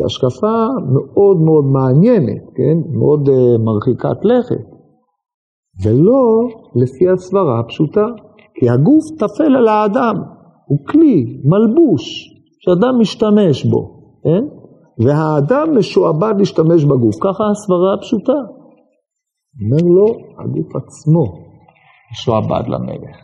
זו 0.00 0.06
השקפה 0.06 0.56
מאוד 0.92 1.36
מאוד 1.46 1.64
מעניינת, 1.64 2.42
כן? 2.56 2.76
מאוד 2.98 3.28
uh, 3.28 3.32
מרחיקת 3.64 4.24
לכת. 4.24 4.66
ולא 5.84 6.22
לפי 6.74 7.04
הסברה 7.12 7.60
הפשוטה. 7.60 8.06
כי 8.54 8.70
הגוף 8.70 9.04
טפל 9.18 9.56
על 9.56 9.68
האדם, 9.68 10.16
הוא 10.66 10.78
כלי, 10.88 11.40
מלבוש, 11.44 12.04
שאדם 12.60 13.00
משתמש 13.00 13.64
בו, 13.64 13.80
כן? 14.24 14.44
והאדם 15.04 15.78
משועבד 15.78 16.34
להשתמש 16.38 16.84
בגוף, 16.84 17.16
ככה 17.20 17.44
הסברה 17.52 17.94
הפשוטה. 17.94 18.40
אומר 19.62 19.82
לו, 19.96 20.06
הגוף 20.40 20.76
עצמו 20.76 21.24
משועבד 22.12 22.68
למלך. 22.68 23.16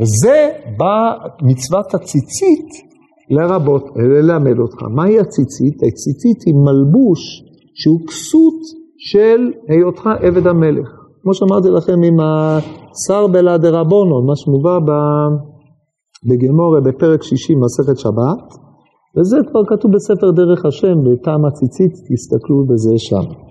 וזה 0.00 0.50
בא 0.78 1.14
מצוות 1.42 1.94
הציצית 1.94 2.93
לרבות, 3.30 3.84
ללמד 3.96 4.58
אותך. 4.58 4.82
מהי 4.82 5.20
הציצית? 5.20 5.74
הציצית 5.74 6.42
היא 6.46 6.54
מלבוש 6.54 7.42
שהוא 7.74 8.00
כסות 8.06 8.60
של 8.98 9.50
היותך 9.68 10.08
עבד 10.20 10.46
המלך. 10.46 10.88
כמו 11.22 11.34
שאמרתי 11.34 11.68
לכם 11.70 12.02
עם 12.02 12.16
השר 12.20 13.26
בלה 13.26 13.58
דרבונו, 13.58 14.26
מה 14.26 14.36
שמובא 14.36 14.78
בגמורה 16.28 16.80
בפרק 16.80 17.22
שישי 17.22 17.54
מסכת 17.54 17.98
שבת, 17.98 18.44
וזה 19.18 19.36
כבר 19.50 19.60
כתוב 19.68 19.90
בספר 19.94 20.30
דרך 20.30 20.64
השם, 20.66 20.94
בטעם 21.04 21.44
הציצית, 21.44 21.92
תסתכלו 21.92 22.66
בזה 22.66 22.94
שם. 22.96 23.44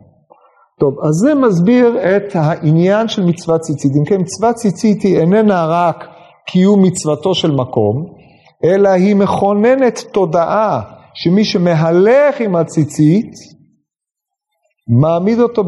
טוב, 0.80 0.94
אז 1.03 1.13
זה 1.13 1.36
מסביר 1.36 1.98
את 1.98 2.24
העניין 2.34 3.08
של 3.08 3.25
מצוות 3.25 3.62
ציצית. 3.62 3.92
אם 4.00 4.06
כן, 4.06 4.22
מצוות 4.22 4.56
ציצית 4.56 5.01
היא 5.01 5.18
איננה 5.18 5.65
רק 5.70 6.03
קיום 6.48 6.82
מצוותו 6.82 7.34
של 7.36 7.51
מקום, 7.51 8.06
אלא 8.65 8.89
היא 8.89 9.15
מכוננת 9.15 10.00
תודעה 10.12 10.82
שמי 11.13 11.46
שמהלך 11.46 12.41
עם 12.41 12.55
הציצית, 12.55 13.32
מעמיד 15.01 15.39
אותו 15.39 15.63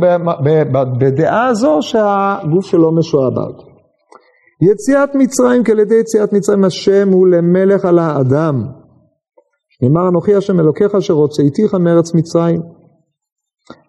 בדעה 0.99 1.47
הזו 1.47 1.77
שהגוף 1.81 2.65
שלו 2.65 2.95
משועבד. 2.95 3.53
יציאת 4.71 5.09
מצרים, 5.15 5.63
כי 5.63 5.71
על 5.71 5.79
ידי 5.79 5.95
יציאת 5.95 6.33
מצרים 6.33 6.63
השם 6.63 7.09
הוא 7.11 7.27
למלך 7.27 7.85
על 7.85 7.99
האדם, 7.99 8.63
נאמר 9.81 10.07
אנוכי 10.09 10.35
השם 10.35 10.59
אלוקיך 10.59 10.95
אשר 10.95 11.13
הוצאתיך 11.13 11.73
מארץ 11.73 12.13
מצרים. 12.15 12.61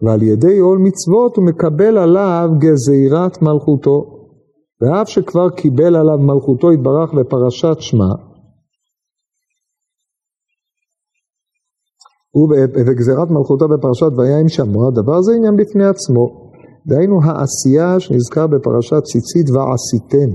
ועל 0.01 0.23
ידי 0.23 0.59
עול 0.59 0.77
מצוות 0.77 1.37
הוא 1.37 1.45
מקבל 1.45 1.97
עליו 1.97 2.49
גזירת 2.57 3.41
מלכותו. 3.41 4.17
ואף 4.81 5.09
שכבר 5.09 5.49
קיבל 5.49 5.95
עליו 5.95 6.17
מלכותו 6.17 6.71
יתברך 6.73 7.13
בפרשת 7.13 7.77
שמע, 7.79 8.26
וגזירת 12.87 13.29
מלכותו 13.31 13.65
בפרשת 13.67 14.11
ויין 14.17 14.47
שמוע, 14.47 14.91
דבר 14.91 15.21
זה 15.21 15.31
עניין 15.37 15.55
בפני 15.55 15.85
עצמו. 15.85 16.47
דהיינו 16.87 17.19
העשייה 17.23 17.99
שנזכר 17.99 18.47
בפרשת 18.47 19.03
ציצית 19.03 19.47
ועשיתם. 19.49 20.29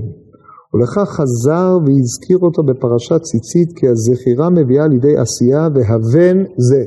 ולכך 0.73 1.09
חזר 1.17 1.71
והזכיר 1.85 2.39
אותו 2.41 2.63
בפרשת 2.63 3.21
ציצית 3.21 3.69
כי 3.77 3.87
הזכירה 3.87 4.49
מביאה 4.49 4.87
לידי 4.87 5.15
עשייה 5.17 5.63
והבן 5.73 6.37
זה. 6.69 6.83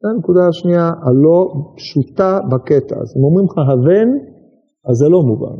זו 0.00 0.08
הנקודה 0.14 0.48
השנייה 0.48 0.86
הלא 1.04 1.38
פשוטה 1.76 2.38
בקטע. 2.50 2.96
אז 3.02 3.08
אם 3.16 3.24
אומרים 3.24 3.46
לך 3.46 3.56
הבן, 3.72 4.08
אז 4.88 4.96
זה 4.96 5.08
לא 5.08 5.20
מובן. 5.22 5.58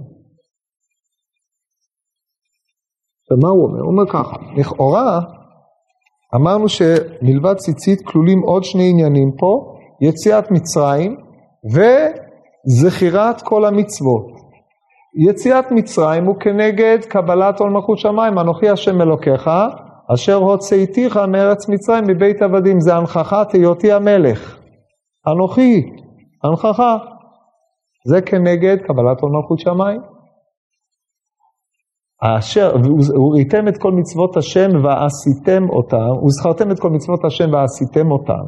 ומה 3.31 3.49
הוא 3.49 3.63
אומר? 3.63 3.81
הוא 3.81 3.91
אומר 3.91 4.07
ככה, 4.13 4.37
לכאורה 4.57 5.21
אמרנו 6.35 6.69
שמלבד 6.69 7.55
ציצית 7.55 8.07
כלולים 8.07 8.41
עוד 8.41 8.65
שני 8.65 8.91
עניינים 8.91 9.31
פה, 9.39 9.75
יציאת 10.01 10.51
מצרים 10.51 11.17
וזכירת 11.75 13.43
כל 13.43 13.65
המצוות. 13.65 14.27
יציאת 15.29 15.71
מצרים 15.71 16.25
הוא 16.25 16.37
כנגד 16.41 16.99
קבלת 17.09 17.61
עול 17.61 17.71
מלכות 17.71 17.99
שמיים, 17.99 18.39
אנוכי 18.39 18.69
השם 18.69 19.01
אלוקיך, 19.01 19.51
אשר 20.15 20.35
הוצאתיך 20.35 21.17
מארץ 21.17 21.69
מצרים 21.69 22.05
מבית 22.07 22.43
עבדים, 22.43 22.81
זה 22.81 22.95
הנכחת 22.95 23.53
היותי 23.53 23.93
המלך. 23.93 24.59
אנוכי, 25.27 25.91
הנכחה. 26.45 26.97
זה 28.07 28.21
כנגד 28.21 28.77
קבלת 28.77 29.21
עול 29.21 29.33
מלכות 29.33 29.59
שמיים. 29.59 30.01
אשר, 32.23 32.73
הוא 33.17 33.35
ריתם 33.35 33.69
את 33.69 33.79
כל 33.79 33.93
מצוות 33.93 34.37
השם 34.37 34.69
ועשיתם 34.85 35.71
אותם, 35.71 36.25
וזכרתם 36.25 36.71
את 36.71 36.81
כל 36.81 36.91
מצוות 36.91 37.25
השם 37.25 37.53
ועשיתם 37.53 38.11
אותם, 38.11 38.47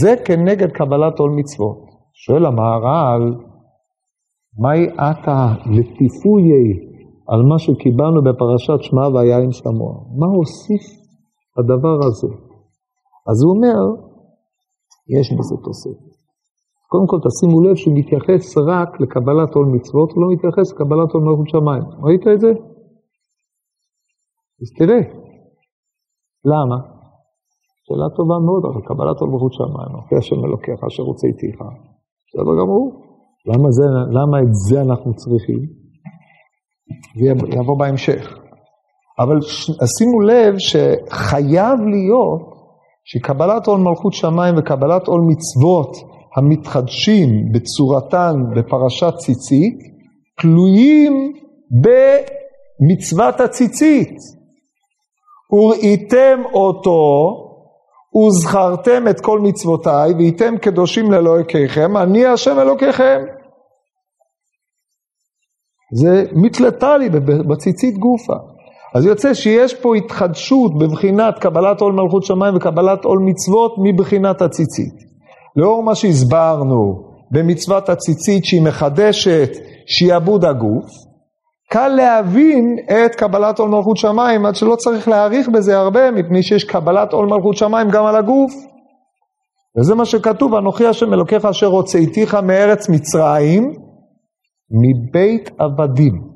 זה 0.00 0.14
כנגד 0.24 0.70
קבלת 0.72 1.18
עול 1.18 1.30
מצוות. 1.30 1.90
שואל 2.12 2.46
המהר"ל, 2.46 3.34
מהי 4.58 4.86
עתה 4.98 5.54
לטיפויי 5.66 6.66
על 7.28 7.42
מה 7.48 7.58
שקיבלנו 7.58 8.22
בפרשת 8.22 8.82
שמע 8.82 9.08
והיין 9.08 9.52
שמוע? 9.52 9.92
מה 10.18 10.26
הוסיף 10.26 10.84
הדבר 11.58 12.06
הזה? 12.06 12.28
אז 13.30 13.42
הוא 13.44 13.54
אומר, 13.54 13.78
יש 15.18 15.32
בזה 15.38 15.56
תוספת. 15.64 16.09
קודם 16.92 17.06
כל 17.10 17.18
תשימו 17.26 17.56
לב 17.64 17.74
שהוא 17.80 17.94
מתייחס 17.98 18.44
רק 18.70 18.90
לקבלת 19.00 19.50
עול 19.54 19.66
מצוות, 19.74 20.08
הוא 20.12 20.22
לא 20.22 20.28
מתייחס 20.34 20.66
לקבלת 20.72 21.10
עול 21.14 21.22
מלכות 21.26 21.48
שמיים. 21.54 21.84
ראית 22.04 22.24
את 22.34 22.40
זה? 22.40 22.52
אז 24.60 24.68
תראה. 24.78 25.02
למה? 26.52 26.78
שאלה 27.84 28.08
טובה 28.16 28.36
מאוד, 28.46 28.62
אבל 28.68 28.80
קבלת 28.88 29.16
עול 29.20 29.30
מלכות 29.32 29.52
שמיים, 29.58 29.92
אחרי 30.00 30.18
השם 30.18 30.40
אלוקיך 30.46 30.78
אשר 30.88 31.02
רוצה 31.02 31.26
איתיך. 31.26 31.58
בסדר 32.26 32.54
גמור. 32.60 32.84
למה, 33.50 33.68
זה, 33.76 33.86
למה 34.18 34.36
את 34.42 34.52
זה 34.68 34.80
אנחנו 34.86 35.10
צריכים? 35.14 35.60
זה 37.18 37.24
יבוא 37.58 37.78
בהמשך. 37.78 38.22
אבל 39.22 39.38
שימו 39.96 40.20
לב 40.20 40.54
שחייב 40.58 41.78
להיות 41.94 42.42
שקבלת 43.04 43.66
עול 43.66 43.80
מלכות 43.80 44.12
שמיים 44.12 44.54
וקבלת 44.58 45.06
עול 45.06 45.20
מצוות 45.30 46.09
המתחדשים 46.36 47.28
בצורתן 47.52 48.34
בפרשת 48.56 49.14
ציצית, 49.16 49.78
תלויים 50.40 51.32
במצוות 51.82 53.40
הציצית. 53.40 54.16
וראיתם 55.52 56.42
אותו 56.54 57.36
וזכרתם 58.16 59.08
את 59.08 59.20
כל 59.20 59.40
מצוותיי 59.40 60.12
והייתם 60.12 60.58
קדושים 60.58 61.10
לאלוהיכם, 61.10 61.96
אני 61.96 62.26
השם 62.26 62.58
אלוקיכם. 62.58 63.20
זה 65.92 66.24
מתלתה 66.32 66.96
לי 66.98 67.08
בציצית 67.48 67.98
גופה. 67.98 68.34
אז 68.94 69.06
יוצא 69.06 69.34
שיש 69.34 69.74
פה 69.74 69.96
התחדשות 69.96 70.78
בבחינת 70.78 71.38
קבלת 71.38 71.80
עול 71.80 71.92
מלכות 71.92 72.24
שמיים 72.24 72.56
וקבלת 72.56 73.04
עול 73.04 73.18
מצוות 73.18 73.74
מבחינת 73.82 74.42
הציצית. 74.42 75.09
לאור 75.56 75.82
מה 75.82 75.94
שהסברנו 75.94 77.10
במצוות 77.30 77.88
הציצית 77.88 78.44
שהיא 78.44 78.62
מחדשת 78.62 79.50
שיעבוד 79.86 80.44
הגוף, 80.44 80.86
קל 81.70 81.88
להבין 81.88 82.76
את 82.84 83.14
קבלת 83.14 83.58
עול 83.58 83.68
מלכות 83.68 83.96
שמיים 83.96 84.46
עד 84.46 84.54
שלא 84.54 84.76
צריך 84.76 85.08
להעריך 85.08 85.48
בזה 85.48 85.78
הרבה 85.78 86.10
מפני 86.10 86.42
שיש 86.42 86.64
קבלת 86.64 87.12
עול 87.12 87.26
מלכות 87.26 87.56
שמיים 87.56 87.90
גם 87.90 88.06
על 88.06 88.16
הגוף. 88.16 88.52
וזה 89.78 89.94
מה 89.94 90.04
שכתוב, 90.04 90.54
אנוכי 90.54 90.86
השם 90.86 91.14
אלוקיך 91.14 91.44
אשר 91.44 91.66
הוצאתיך 91.66 92.34
מארץ 92.34 92.88
מצרים 92.88 93.72
מבית 94.70 95.50
עבדים. 95.58 96.30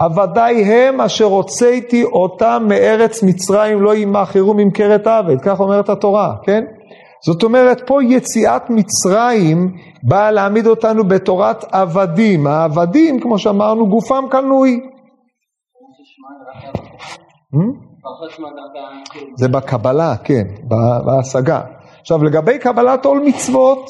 עבדי 0.00 0.64
הם 0.64 1.00
אשר 1.00 1.24
הוצאתי 1.24 2.04
אותם 2.04 2.64
מארץ 2.68 3.22
מצרים 3.22 3.82
לא 3.82 3.94
ימאכרו 3.94 4.54
ממכרת 4.54 5.06
עבד, 5.06 5.40
כך 5.42 5.60
אומרת 5.60 5.88
התורה, 5.88 6.34
כן? 6.42 6.64
זאת 7.26 7.42
אומרת, 7.42 7.82
פה 7.86 8.04
יציאת 8.04 8.62
מצרים 8.70 9.76
באה 10.02 10.30
להעמיד 10.30 10.66
אותנו 10.66 11.04
בתורת 11.04 11.64
עבדים. 11.72 12.46
העבדים, 12.46 13.20
כמו 13.20 13.38
שאמרנו, 13.38 13.88
גופם 13.88 14.24
קנוי. 14.30 14.80
זה 19.36 19.48
בקבלה, 19.48 20.16
כן, 20.24 20.44
בהשגה. 21.04 21.60
עכשיו, 22.00 22.24
לגבי 22.24 22.58
קבלת 22.58 23.04
עול 23.04 23.22
מצוות, 23.26 23.86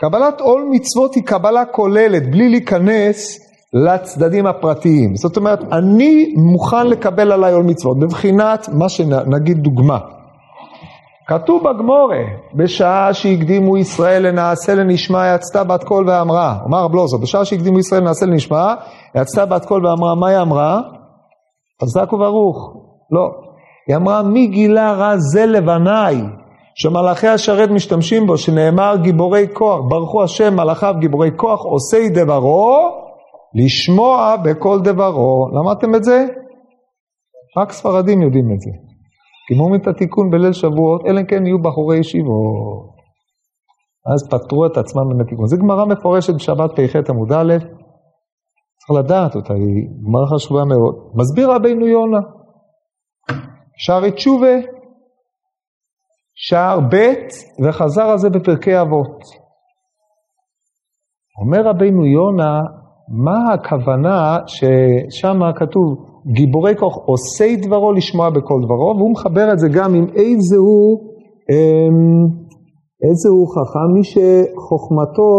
קבלת 0.00 0.40
עול 0.40 0.68
מצוות 0.70 1.14
היא 1.14 1.24
קבלה 1.24 1.64
כוללת, 1.64 2.30
בלי 2.30 2.48
להיכנס 2.48 3.38
לצדדים 3.72 4.46
הפרטיים. 4.46 5.16
זאת 5.16 5.36
אומרת, 5.36 5.60
אני 5.72 6.34
מוכן 6.36 6.86
לקבל 6.86 7.32
עליי 7.32 7.52
עול 7.52 7.62
מצוות, 7.62 7.98
בבחינת, 7.98 8.68
מה 8.68 8.88
שנגיד 8.88 9.58
דוגמה. 9.58 9.98
כתוב 11.32 11.62
בגמורה, 11.64 12.24
בשעה 12.54 13.14
שהקדימו 13.14 13.76
ישראל 13.78 14.26
לנעשה 14.26 14.74
לנשמע 14.74 15.34
יצתה 15.34 15.64
בת 15.64 15.84
קול 15.84 16.10
ואמרה, 16.10 16.58
אמר 16.66 16.84
רב 16.84 16.94
לוזו, 16.94 17.18
בשעה 17.18 17.44
שהקדימו 17.44 17.78
ישראל 17.78 18.00
לנעשה 18.00 18.26
לנשמע, 18.26 18.74
יצתה 19.16 19.46
בת 19.46 19.64
קול 19.64 19.86
ואמרה, 19.86 20.14
מה 20.14 20.28
היא 20.28 20.38
אמרה? 20.38 20.80
חזק 21.82 22.12
וברוך. 22.12 22.76
לא. 23.10 23.30
היא 23.88 23.96
אמרה, 23.96 24.22
מי 24.22 24.46
גילה 24.46 24.92
רע 24.92 25.16
זה 25.16 25.46
לבניי, 25.46 26.16
שמלאכי 26.74 27.28
השרת 27.28 27.70
משתמשים 27.70 28.26
בו, 28.26 28.38
שנאמר 28.38 28.96
גיבורי 29.02 29.46
כוח, 29.52 29.80
ברכו 29.88 30.22
השם 30.22 30.56
מלאכיו 30.56 30.94
גיבורי 30.98 31.30
כוח, 31.36 31.64
עושי 31.64 32.08
דברו, 32.08 32.90
לשמוע 33.54 34.36
בכל 34.44 34.80
דברו. 34.80 35.48
למדתם 35.52 35.94
את 35.94 36.04
זה? 36.04 36.26
רק 37.58 37.72
ספרדים 37.72 38.22
יודעים 38.22 38.52
את 38.54 38.60
זה. 38.60 38.91
גמרו 39.50 39.74
את 39.74 39.86
התיקון 39.86 40.30
בליל 40.30 40.52
שבועות, 40.52 41.00
אלא 41.06 41.20
אם 41.20 41.26
כן 41.26 41.46
יהיו 41.46 41.58
בחורי 41.58 41.98
ישיבות. 41.98 42.92
אז 44.12 44.28
פטרו 44.30 44.66
את 44.66 44.76
עצמם 44.76 45.02
מן 45.08 45.20
התיקון. 45.20 45.46
זו 45.46 45.56
גמרא 45.56 45.84
מפורשת 45.84 46.34
בשבת 46.34 46.70
פ"ח 46.70 47.10
עמוד 47.10 47.32
א', 47.32 47.54
צריך 48.78 49.04
לדעת 49.04 49.36
אותה, 49.36 49.54
היא 49.54 49.88
גמרא 50.06 50.26
חשובה 50.34 50.64
מאוד. 50.64 50.94
מסביר 51.14 51.50
רבינו 51.50 51.86
יונה, 51.86 52.20
שערי 53.76 54.12
תשובה, 54.12 54.56
שער 56.34 56.80
ב' 56.80 57.14
וחזר 57.64 58.02
על 58.02 58.18
זה 58.18 58.30
בפרקי 58.30 58.80
אבות. 58.80 59.18
אומר 61.40 61.68
רבינו 61.68 62.06
יונה, 62.06 62.60
מה 63.08 63.54
הכוונה 63.54 64.38
ששם 64.46 65.40
כתוב 65.56 66.11
גיבורי 66.26 66.74
כוח 66.76 66.96
עושי 67.06 67.56
דברו 67.56 67.92
לשמוע 67.92 68.30
בכל 68.30 68.60
דברו, 68.64 68.94
והוא 68.96 69.12
מחבר 69.12 69.52
את 69.52 69.58
זה 69.58 69.68
גם 69.68 69.94
עם 69.94 70.06
איזהו, 70.08 70.76
אמ, 71.50 72.26
איזהו 73.06 73.46
חכם, 73.54 73.88
מי 73.94 74.04
שחוכמתו, 74.04 75.30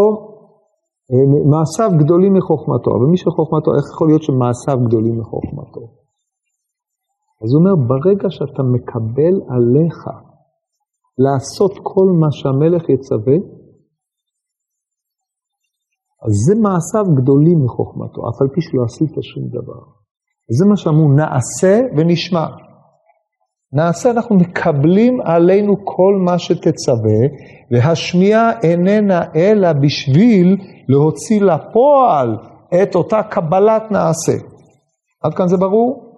אמ, 1.10 1.32
מעשיו 1.50 1.90
גדולים 2.00 2.32
מחוכמתו, 2.34 2.90
אבל 2.96 3.06
מי 3.10 3.16
שחוכמתו, 3.16 3.70
איך 3.76 3.84
יכול 3.92 4.08
להיות 4.08 4.22
שמעשיו 4.22 4.78
גדולים 4.86 5.18
מחוכמתו? 5.20 5.82
אז 7.42 7.48
הוא 7.52 7.58
אומר, 7.60 7.74
ברגע 7.90 8.28
שאתה 8.30 8.62
מקבל 8.74 9.34
עליך 9.54 9.98
לעשות 11.24 11.72
כל 11.82 12.08
מה 12.20 12.28
שהמלך 12.30 12.82
יצווה, 12.88 13.38
אז 16.24 16.32
זה 16.46 16.54
מעשיו 16.64 17.06
גדולים 17.18 17.58
מחוכמתו, 17.64 18.20
אף 18.28 18.42
על 18.42 18.48
פי 18.54 18.60
שלא 18.60 18.82
עשית 18.84 19.14
שום 19.22 19.44
דבר. 19.48 20.03
זה 20.50 20.66
מה 20.66 20.76
שאמרו, 20.76 21.08
נעשה 21.12 21.80
ונשמע. 21.96 22.46
נעשה, 23.72 24.10
אנחנו 24.10 24.36
מקבלים 24.36 25.20
עלינו 25.24 25.76
כל 25.84 26.14
מה 26.24 26.38
שתצווה, 26.38 27.20
והשמיעה 27.70 28.50
איננה 28.62 29.22
אלא 29.36 29.72
בשביל 29.72 30.56
להוציא 30.88 31.40
לפועל 31.40 32.36
את 32.82 32.94
אותה 32.94 33.22
קבלת 33.22 33.82
נעשה. 33.90 34.32
עד 35.22 35.34
כאן 35.34 35.48
זה 35.48 35.56
ברור? 35.56 36.14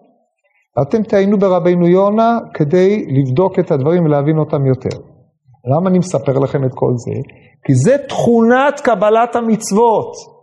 אתם 0.82 1.02
תעיינו 1.02 1.38
ברבינו 1.38 1.88
יונה 1.88 2.38
כדי 2.54 3.06
לבדוק 3.08 3.58
את 3.58 3.70
הדברים 3.70 4.04
ולהבין 4.04 4.38
אותם 4.38 4.66
יותר. 4.66 4.98
למה 5.74 5.90
אני 5.90 5.98
מספר 5.98 6.32
לכם 6.32 6.64
את 6.64 6.70
כל 6.74 6.92
זה? 6.96 7.20
כי 7.64 7.74
זה 7.74 7.96
תכונת 8.08 8.80
קבלת 8.80 9.36
המצוות. 9.36 10.35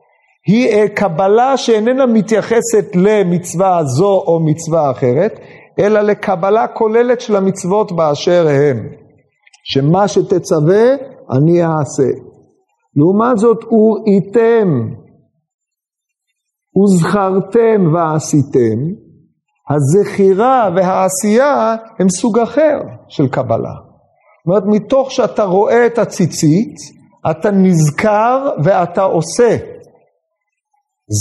היא 0.47 0.69
אה, 0.69 0.89
קבלה 0.89 1.57
שאיננה 1.57 2.05
מתייחסת 2.05 2.95
למצווה 2.95 3.83
זו 3.83 4.23
או 4.27 4.39
מצווה 4.45 4.91
אחרת, 4.91 5.39
אלא 5.79 6.01
לקבלה 6.01 6.67
כוללת 6.67 7.21
של 7.21 7.35
המצוות 7.35 7.91
באשר 7.91 8.47
הם. 8.49 8.89
שמה 9.63 10.07
שתצווה, 10.07 10.83
אני 11.31 11.63
אעשה. 11.63 12.09
לעומת 12.95 13.37
זאת, 13.37 13.63
וראיתם, 13.63 14.89
וזכרתם 16.83 17.93
ועשיתם, 17.93 18.79
הזכירה 19.69 20.69
והעשייה 20.75 21.75
הם 21.99 22.09
סוג 22.09 22.39
אחר 22.39 22.79
של 23.07 23.27
קבלה. 23.27 23.73
זאת 23.75 24.47
אומרת, 24.47 24.63
מתוך 24.65 25.11
שאתה 25.11 25.43
רואה 25.43 25.85
את 25.85 25.97
הציצית, 25.97 26.75
אתה 27.31 27.51
נזכר 27.51 28.49
ואתה 28.63 29.03
עושה. 29.03 29.72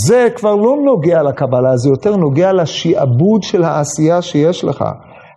זה 0.05 0.27
כבר 0.35 0.55
לא 0.55 0.77
נוגע 0.85 1.23
לקבלה, 1.23 1.77
זה 1.77 1.89
יותר 1.89 2.15
נוגע 2.15 2.53
לשעבוד 2.53 3.43
של 3.43 3.63
העשייה 3.63 4.21
שיש 4.21 4.63
לך. 4.63 4.85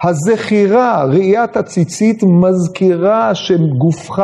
הזכירה, 0.04 1.04
ראיית 1.04 1.56
הציצית, 1.56 2.22
מזכירה 2.22 3.34
שגופך 3.34 4.22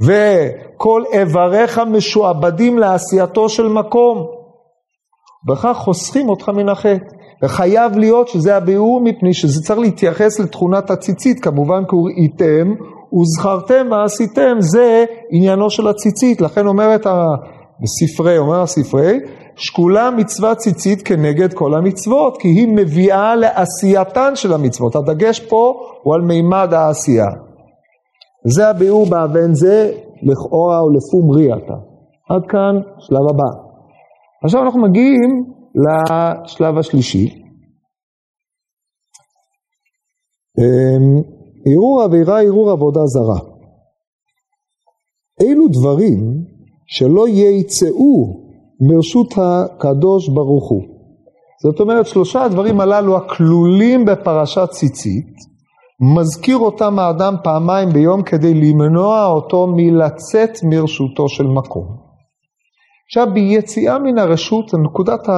וכל 0.00 1.02
איבריך 1.12 1.78
משועבדים 1.78 2.78
לעשייתו 2.78 3.48
של 3.48 3.68
מקום. 3.68 4.26
בכך 5.48 5.76
חוסכים 5.76 6.28
אותך 6.28 6.48
מן 6.48 6.68
החטא. 6.68 7.14
וחייב 7.42 7.98
להיות 7.98 8.28
שזה 8.28 8.56
הביאור 8.56 9.00
מפני 9.00 9.34
שזה 9.34 9.62
צריך 9.62 9.78
להתייחס 9.78 10.40
לתכונת 10.40 10.90
הציצית, 10.90 11.40
כמובן 11.40 11.82
כי 11.90 11.96
ראיתם 12.04 12.74
וזכרתם 13.20 13.86
ועשיתם, 13.90 14.56
זה 14.58 15.04
עניינו 15.30 15.70
של 15.70 15.88
הציצית, 15.88 16.40
לכן 16.40 16.66
אומרת 16.66 17.06
הספרי, 17.82 18.38
אומר 18.38 18.62
הספרי, 18.62 19.18
שקולה 19.56 20.10
מצווה 20.10 20.54
ציצית 20.54 21.02
כנגד 21.02 21.54
כל 21.54 21.74
המצוות, 21.74 22.36
כי 22.40 22.48
היא 22.48 22.68
מביאה 22.68 23.36
לעשייתן 23.36 24.30
של 24.34 24.52
המצוות. 24.52 24.96
הדגש 24.96 25.40
פה 25.40 25.74
הוא 26.02 26.14
על 26.14 26.20
מימד 26.20 26.68
העשייה. 26.72 27.30
זה 28.44 28.68
הביאור 28.68 29.06
באבן 29.10 29.54
זה, 29.54 29.92
לכאורה 30.22 30.80
או 30.80 30.90
לפום 30.90 31.30
ריאתה. 31.30 31.74
עד 32.30 32.42
כאן, 32.48 32.74
שלב 32.98 33.24
הבא. 33.30 33.64
עכשיו 34.44 34.62
אנחנו 34.62 34.82
מגיעים 34.82 35.30
לשלב 35.74 36.78
השלישי. 36.78 37.44
אמ, 40.58 41.22
ערעור 41.66 42.02
עבירה, 42.02 42.42
ערעור 42.42 42.70
עבודה 42.70 43.00
זרה. 43.06 43.54
אילו 45.40 45.68
דברים 45.68 46.44
שלא 46.86 47.28
ייצאו 47.28 48.44
מרשות 48.80 49.34
הקדוש 49.36 50.28
ברוך 50.28 50.70
הוא. 50.70 50.82
זאת 51.62 51.80
אומרת, 51.80 52.06
שלושה 52.06 52.42
הדברים 52.44 52.80
הללו 52.80 53.16
הכלולים 53.16 54.04
בפרשת 54.04 54.68
ציצית, 54.70 55.34
מזכיר 56.16 56.56
אותם 56.56 56.98
האדם 56.98 57.34
פעמיים 57.44 57.88
ביום 57.88 58.22
כדי 58.22 58.54
למנוע 58.54 59.26
אותו 59.26 59.66
מלצאת 59.76 60.58
מרשותו 60.64 61.28
של 61.28 61.46
מקום. 61.46 62.04
עכשיו, 63.06 63.26
ביציאה 63.34 63.98
מן 63.98 64.18
הרשות, 64.18 64.74
נקודת 64.84 65.28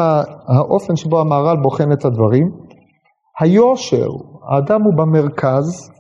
האופן 0.49 0.97
שבו 0.97 1.21
המהר"ל 1.21 1.57
בוחן 1.63 1.93
את 1.93 2.05
הדברים, 2.05 2.51
היושר, 3.41 4.09
האדם 4.51 4.83
הוא 4.83 4.95
במרכז, 4.95 5.91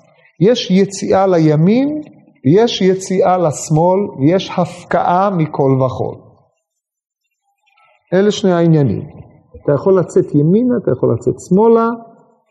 יש 0.40 0.70
יציאה 0.70 1.26
לימין, 1.26 2.00
יש 2.46 2.82
יציאה 2.82 3.38
לשמאל, 3.38 4.00
ויש 4.18 4.50
הפקעה 4.58 5.30
מכל 5.30 5.70
וכל. 5.82 6.14
אלה 8.14 8.30
שני 8.30 8.52
העניינים. 8.52 9.02
אתה 9.62 9.72
יכול 9.72 9.98
לצאת 9.98 10.34
ימינה, 10.34 10.74
אתה 10.82 10.90
יכול 10.90 11.14
לצאת 11.14 11.34
שמאלה, 11.48 11.88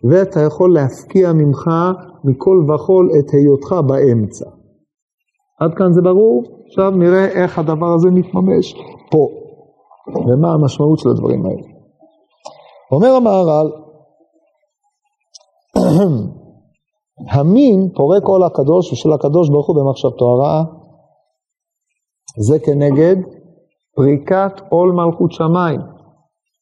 ואתה 0.09 0.39
יכול 0.41 0.73
להפקיע 0.73 1.33
ממך 1.33 1.63
מכל 2.23 2.57
וכל 2.67 3.07
את 3.19 3.33
היותך 3.33 3.71
באמצע. 3.87 4.45
עד 5.59 5.71
כאן 5.77 5.93
זה 5.93 6.01
ברור? 6.01 6.43
עכשיו 6.67 6.91
נראה 6.91 7.25
איך 7.25 7.59
הדבר 7.59 7.93
הזה 7.95 8.09
מתממש 8.11 8.73
פה, 9.11 9.27
ומה 10.27 10.53
המשמעות 10.53 10.99
של 10.99 11.09
הדברים 11.09 11.45
האלה. 11.45 11.67
אומר 12.91 13.11
המהר"ל, 13.15 13.71
המין 17.29 17.89
פורק 17.95 18.23
עול 18.23 18.43
הקדוש 18.43 18.93
ושל 18.93 19.13
הקדוש 19.13 19.49
ברוך 19.49 19.67
הוא 19.67 19.75
במחשבתו 19.75 20.25
הרעה, 20.25 20.63
זה 22.37 22.59
כנגד 22.59 23.15
פריקת 23.95 24.61
עול 24.69 24.91
מלכות 24.91 25.31
שמיים. 25.31 25.79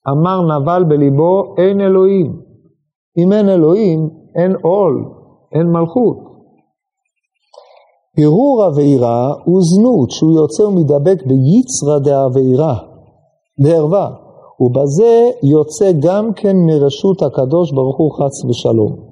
אמר 0.09 0.41
נבל 0.41 0.83
בליבו, 0.83 1.55
אין 1.57 1.81
אלוהים. 1.81 2.41
אם 3.17 3.33
אין 3.33 3.49
אלוהים, 3.49 4.09
אין 4.35 4.55
עול, 4.63 5.05
אין 5.55 5.67
מלכות. 5.67 6.17
הרהור 8.17 8.63
עבירה 8.63 9.33
הוא 9.45 9.59
זנות, 9.61 10.11
שהוא 10.11 10.31
יוצא 10.31 10.63
ומדבק 10.63 11.23
ביצרא 11.25 11.99
דעבירה, 11.99 12.75
בערווה, 13.63 14.09
ובזה 14.59 15.29
יוצא 15.43 15.91
גם 15.99 16.33
כן 16.33 16.57
מרשות 16.57 17.21
הקדוש 17.21 17.71
ברוך 17.71 17.97
הוא 17.97 18.11
חס 18.11 18.45
ושלום. 18.49 19.02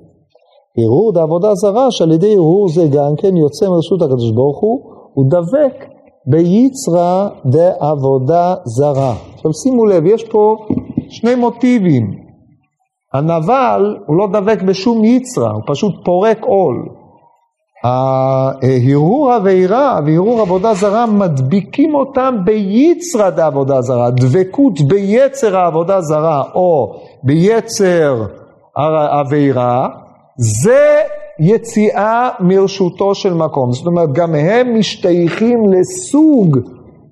הרהור 0.78 1.14
דעבודה 1.14 1.56
זרה, 1.56 1.92
שעל 1.92 2.12
ידי 2.12 2.34
הרהור 2.34 2.70
זה 2.70 2.88
גם 2.88 3.16
כן 3.18 3.38
יוצא 3.38 3.70
מרשות 3.70 4.02
הקדוש 4.02 4.32
ברוך 4.32 4.60
הוא, 4.60 4.80
הוא 5.14 5.26
דבק 5.30 5.86
ביצרא 6.28 7.30
דעבודה 7.46 8.56
זרה. 8.66 9.14
עכשיו 9.36 9.54
שימו 9.54 9.86
לב, 9.86 10.06
יש 10.06 10.24
פה 10.24 10.58
שני 11.10 11.36
מוטיבים. 11.36 12.12
הנבל 13.14 13.98
הוא 14.08 14.18
לא 14.18 14.28
דבק 14.34 14.62
בשום 14.62 15.04
יצרא, 15.04 15.52
הוא 15.52 15.62
פשוט 15.68 15.96
פורק 16.06 16.38
עול. 16.42 16.76
ההרהור 17.84 19.32
עבירה 19.32 20.00
והרהור 20.06 20.42
עבודה 20.42 20.74
זרה 20.74 21.06
מדביקים 21.06 21.96
אותם 21.96 22.36
ביצרא 22.46 23.30
דעבודה 23.30 23.82
זרה, 23.82 24.10
דבקות 24.10 24.82
ביצר 24.82 25.58
העבודה 25.58 26.02
זרה 26.02 26.44
או 26.56 26.94
ביצר 27.24 28.26
עבירה, 29.12 29.88
זה 30.38 31.02
יציאה 31.39 32.30
מרשותו 32.39 33.15
של 33.15 33.34
מקום. 33.34 33.72
זאת 33.72 33.88
אומרת, 33.88 34.13
גם 34.13 34.36
הם 34.36 34.80
משתייכים 34.80 35.60
לסוג 35.70 36.58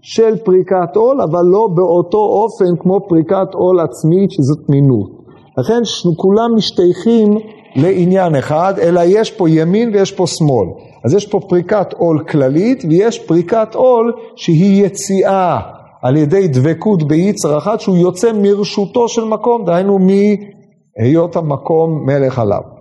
של 0.02 0.38
פריקת 0.38 0.96
עול, 0.96 1.22
אבל 1.22 1.46
לא 1.46 1.68
באותו 1.76 2.18
אופן 2.18 2.76
כמו 2.80 3.00
פריקת 3.10 3.54
עול 3.54 3.80
עצמית 3.80 4.32
שזאת 4.32 4.70
מינות. 4.70 5.10
לכן 5.58 5.82
כולם 6.18 6.56
משתייכים 6.56 7.38
לעניין 7.76 8.36
אחד, 8.36 8.74
אלא 8.82 9.02
יש 9.06 9.32
פה 9.32 9.50
ימין 9.50 9.90
ויש 9.94 10.12
פה 10.12 10.28
שמאל. 10.28 10.68
אז 11.06 11.14
יש 11.14 11.28
פה 11.28 11.40
פריקת 11.50 11.94
עול 11.94 12.24
כללית 12.30 12.84
ויש 12.90 13.20
פריקת 13.20 13.76
עול 13.76 14.14
שהיא 14.36 14.86
יציאה 14.86 15.60
על 16.02 16.18
ידי 16.18 16.48
דבקות 16.48 17.08
ביצר 17.08 17.58
אחד 17.58 17.80
שהוא 17.80 17.98
יוצא 17.98 18.32
מרשותו 18.42 19.08
של 19.08 19.24
מקום, 19.24 19.66
דהיינו 19.66 20.00
מהיות 20.00 21.36
המקום 21.36 22.06
מלך 22.06 22.40
עליו. 22.40 22.79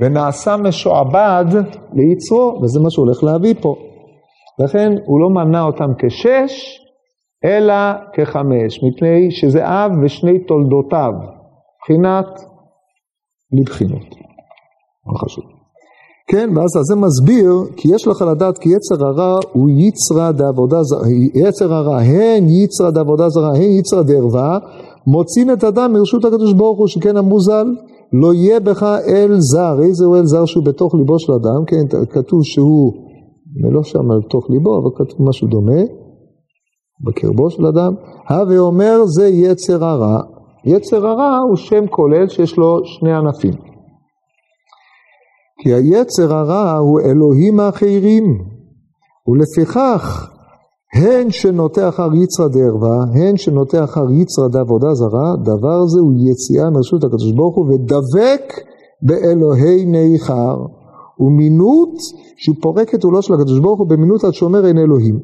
ונעשה 0.00 0.56
משועבד 0.56 1.44
ליצרו, 1.92 2.60
וזה 2.62 2.80
מה 2.80 2.90
שהוא 2.90 3.06
הולך 3.06 3.24
להביא 3.24 3.54
פה. 3.60 3.74
לכן 4.64 4.92
הוא 5.06 5.20
לא 5.20 5.30
מנה 5.30 5.62
אותם 5.62 5.90
כשש, 5.98 6.80
אלא 7.44 7.74
כחמש, 8.12 8.80
מפני 8.82 9.30
שזה 9.30 9.60
אב 9.64 9.90
ושני 10.04 10.38
תולדותיו, 10.38 11.12
מבחינת 11.78 12.26
לבחינות. 13.52 14.14
מה 15.06 15.18
חשוב. 15.18 15.44
כן, 16.28 16.50
ואז 16.56 16.70
זה 16.88 16.96
מסביר, 16.96 17.50
כי 17.76 17.88
יש 17.94 18.06
לך 18.06 18.22
לדעת 18.22 18.58
כי 18.58 18.68
יצר 18.68 19.06
הרע 19.06 19.38
הוא 19.52 19.68
יצרא 19.70 20.30
דעבודה 20.30 20.82
זרה, 20.82 21.08
יצר 21.34 21.74
הרע, 21.74 22.00
הן 22.00 22.48
יצרא 22.48 22.90
דעבודה 22.90 23.28
זרה, 23.28 23.48
הן 23.48 23.78
יצרא 23.78 24.02
דערווה, 24.02 24.58
מוצאים 25.06 25.50
את 25.50 25.64
אדם 25.64 25.92
מרשות 25.92 26.24
הקדוש 26.24 26.52
ברוך 26.52 26.78
הוא, 26.78 26.88
שכן 26.88 27.16
המוזל, 27.16 27.66
לא 28.20 28.34
יהיה 28.34 28.60
בך 28.60 28.82
אל 28.82 29.34
זר, 29.38 29.82
איזה 29.82 30.04
הוא 30.04 30.16
אל 30.16 30.24
זר 30.24 30.44
שהוא 30.44 30.64
בתוך 30.64 30.94
ליבו 30.94 31.18
של 31.18 31.32
אדם, 31.32 31.64
כן, 31.66 32.04
כתוב 32.10 32.40
שהוא, 32.44 32.92
לא 33.72 33.82
שם 33.82 34.10
על 34.10 34.22
תוך 34.30 34.50
ליבו, 34.50 34.78
אבל 34.78 34.90
כתוב 34.96 35.28
משהו 35.28 35.48
דומה, 35.48 35.82
בקרבו 37.06 37.50
של 37.50 37.66
אדם, 37.66 37.94
הווה 38.28 38.58
אומר 38.58 39.04
זה 39.06 39.28
יצר 39.28 39.84
הרע, 39.84 40.20
יצר 40.64 41.06
הרע 41.06 41.38
הוא 41.48 41.56
שם 41.56 41.86
כולל 41.86 42.28
שיש 42.28 42.56
לו 42.56 42.80
שני 42.84 43.12
ענפים. 43.12 43.54
כי 45.62 45.74
היצר 45.74 46.34
הרע 46.34 46.78
הוא 46.78 47.00
אלוהים 47.00 47.60
האחרים, 47.60 48.24
ולפיכך 49.28 50.33
הן 50.94 51.30
שנוטה 51.30 51.88
אחר 51.88 52.08
יצרא 52.22 52.48
דערווה, 52.48 52.96
הן 53.14 53.36
שנוטה 53.36 53.84
אחר 53.84 54.06
יצרא 54.20 54.48
דעבודה 54.48 54.94
זרה, 54.94 55.28
דבר 55.42 55.86
זה 55.86 56.00
הוא 56.00 56.12
יציאה 56.28 56.70
מרשות 56.70 57.04
הקדוש 57.04 57.32
ברוך 57.32 57.56
הוא 57.56 57.66
ודבק 57.68 58.44
באלוהי 59.06 59.84
ניכר, 59.84 60.56
ומינות 61.20 61.94
שהוא 62.36 62.56
פורק 62.62 62.94
את 62.94 63.04
עולו 63.04 63.22
של 63.22 63.34
הקדוש 63.34 63.60
ברוך 63.60 63.78
הוא 63.78 63.88
במינות 63.88 64.24
עד 64.24 64.32
שאומר 64.32 64.66
אין 64.66 64.78
אלוהים. 64.78 65.16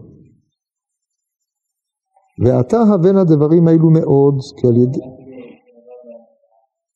ועתה 2.45 2.79
הבן 2.81 3.17
הדברים 3.17 3.69
האלו 3.69 3.91
מאוד, 3.91 4.37
כי 4.57 4.67
על 4.67 4.77
ידי... 4.77 5.01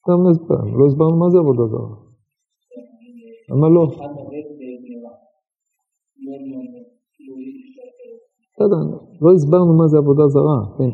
גם 0.09 0.19
הסברנו, 0.31 0.79
לא 0.79 0.87
הסברנו 0.87 1.17
מה 1.17 1.31
זה 1.31 1.39
עבודה 1.39 1.65
זרה. 1.73 1.97
למה 3.51 3.69
לא? 3.69 3.85
בסדר, 8.57 8.99
לא 9.21 9.33
הסברנו 9.33 9.73
מה 9.79 9.87
זה 9.87 9.99
עבודה 9.99 10.27
זרה, 10.29 10.59
כן. 10.79 10.91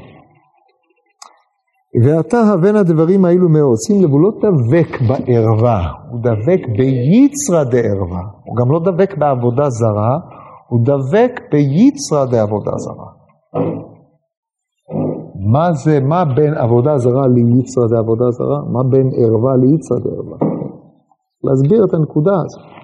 ועתה 2.05 2.41
הבן 2.41 2.77
הדברים 2.77 3.25
האלו 3.25 3.49
מאוד, 3.49 3.77
שים 3.87 4.03
לב, 4.03 4.11
הוא 4.11 4.21
לא 4.21 4.31
דבק 4.45 4.91
בערווה, 5.09 5.81
הוא 6.11 6.21
דבק 6.21 6.61
ביצרא 6.79 7.65
דערווה, 7.65 8.23
הוא 8.45 8.57
גם 8.57 8.73
לא 8.73 8.81
דבק 8.81 9.19
בעבודה 9.19 9.71
זרה, 9.71 10.19
הוא 10.69 10.81
דבק 10.85 11.33
ביצרא 11.53 12.25
דעבודה 12.25 12.71
זרה. 12.77 13.11
מה 15.53 15.73
זה, 15.73 16.01
מה 16.01 16.25
בין 16.25 16.55
עבודה 16.55 16.99
זרה 16.99 17.27
ליצרא 17.35 17.87
דעבודה 17.97 18.31
זרה? 18.31 18.59
מה 18.73 18.83
בין 18.91 19.11
ערווה 19.21 19.53
ליצרא 19.57 19.99
דערווה? 20.05 20.39
להסביר 21.45 21.85
את 21.85 21.95
הנקודה 21.95 22.33
הזאת. 22.45 22.80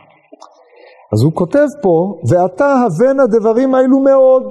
אז 1.13 1.23
הוא 1.25 1.33
כותב 1.33 1.67
פה, 1.83 2.15
ועתה 2.31 2.67
הבן 2.67 3.21
הדברים 3.21 3.75
האלו 3.75 4.01
מאוד. 4.01 4.43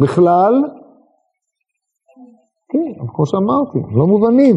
בכלל, 0.00 0.54
כן, 2.72 3.06
כמו 3.14 3.26
שאמרתי, 3.26 3.78
לא 3.96 4.06
מובנים. 4.06 4.56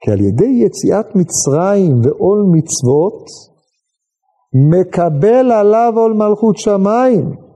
כי 0.00 0.10
על 0.10 0.20
ידי 0.20 0.64
יציאת 0.64 1.06
מצרים 1.14 2.00
ועול 2.04 2.44
מצוות, 2.52 3.24
מקבל 4.70 5.52
עליו 5.52 5.92
עול 5.96 6.12
מלכות 6.12 6.56
שמיים. 6.56 7.46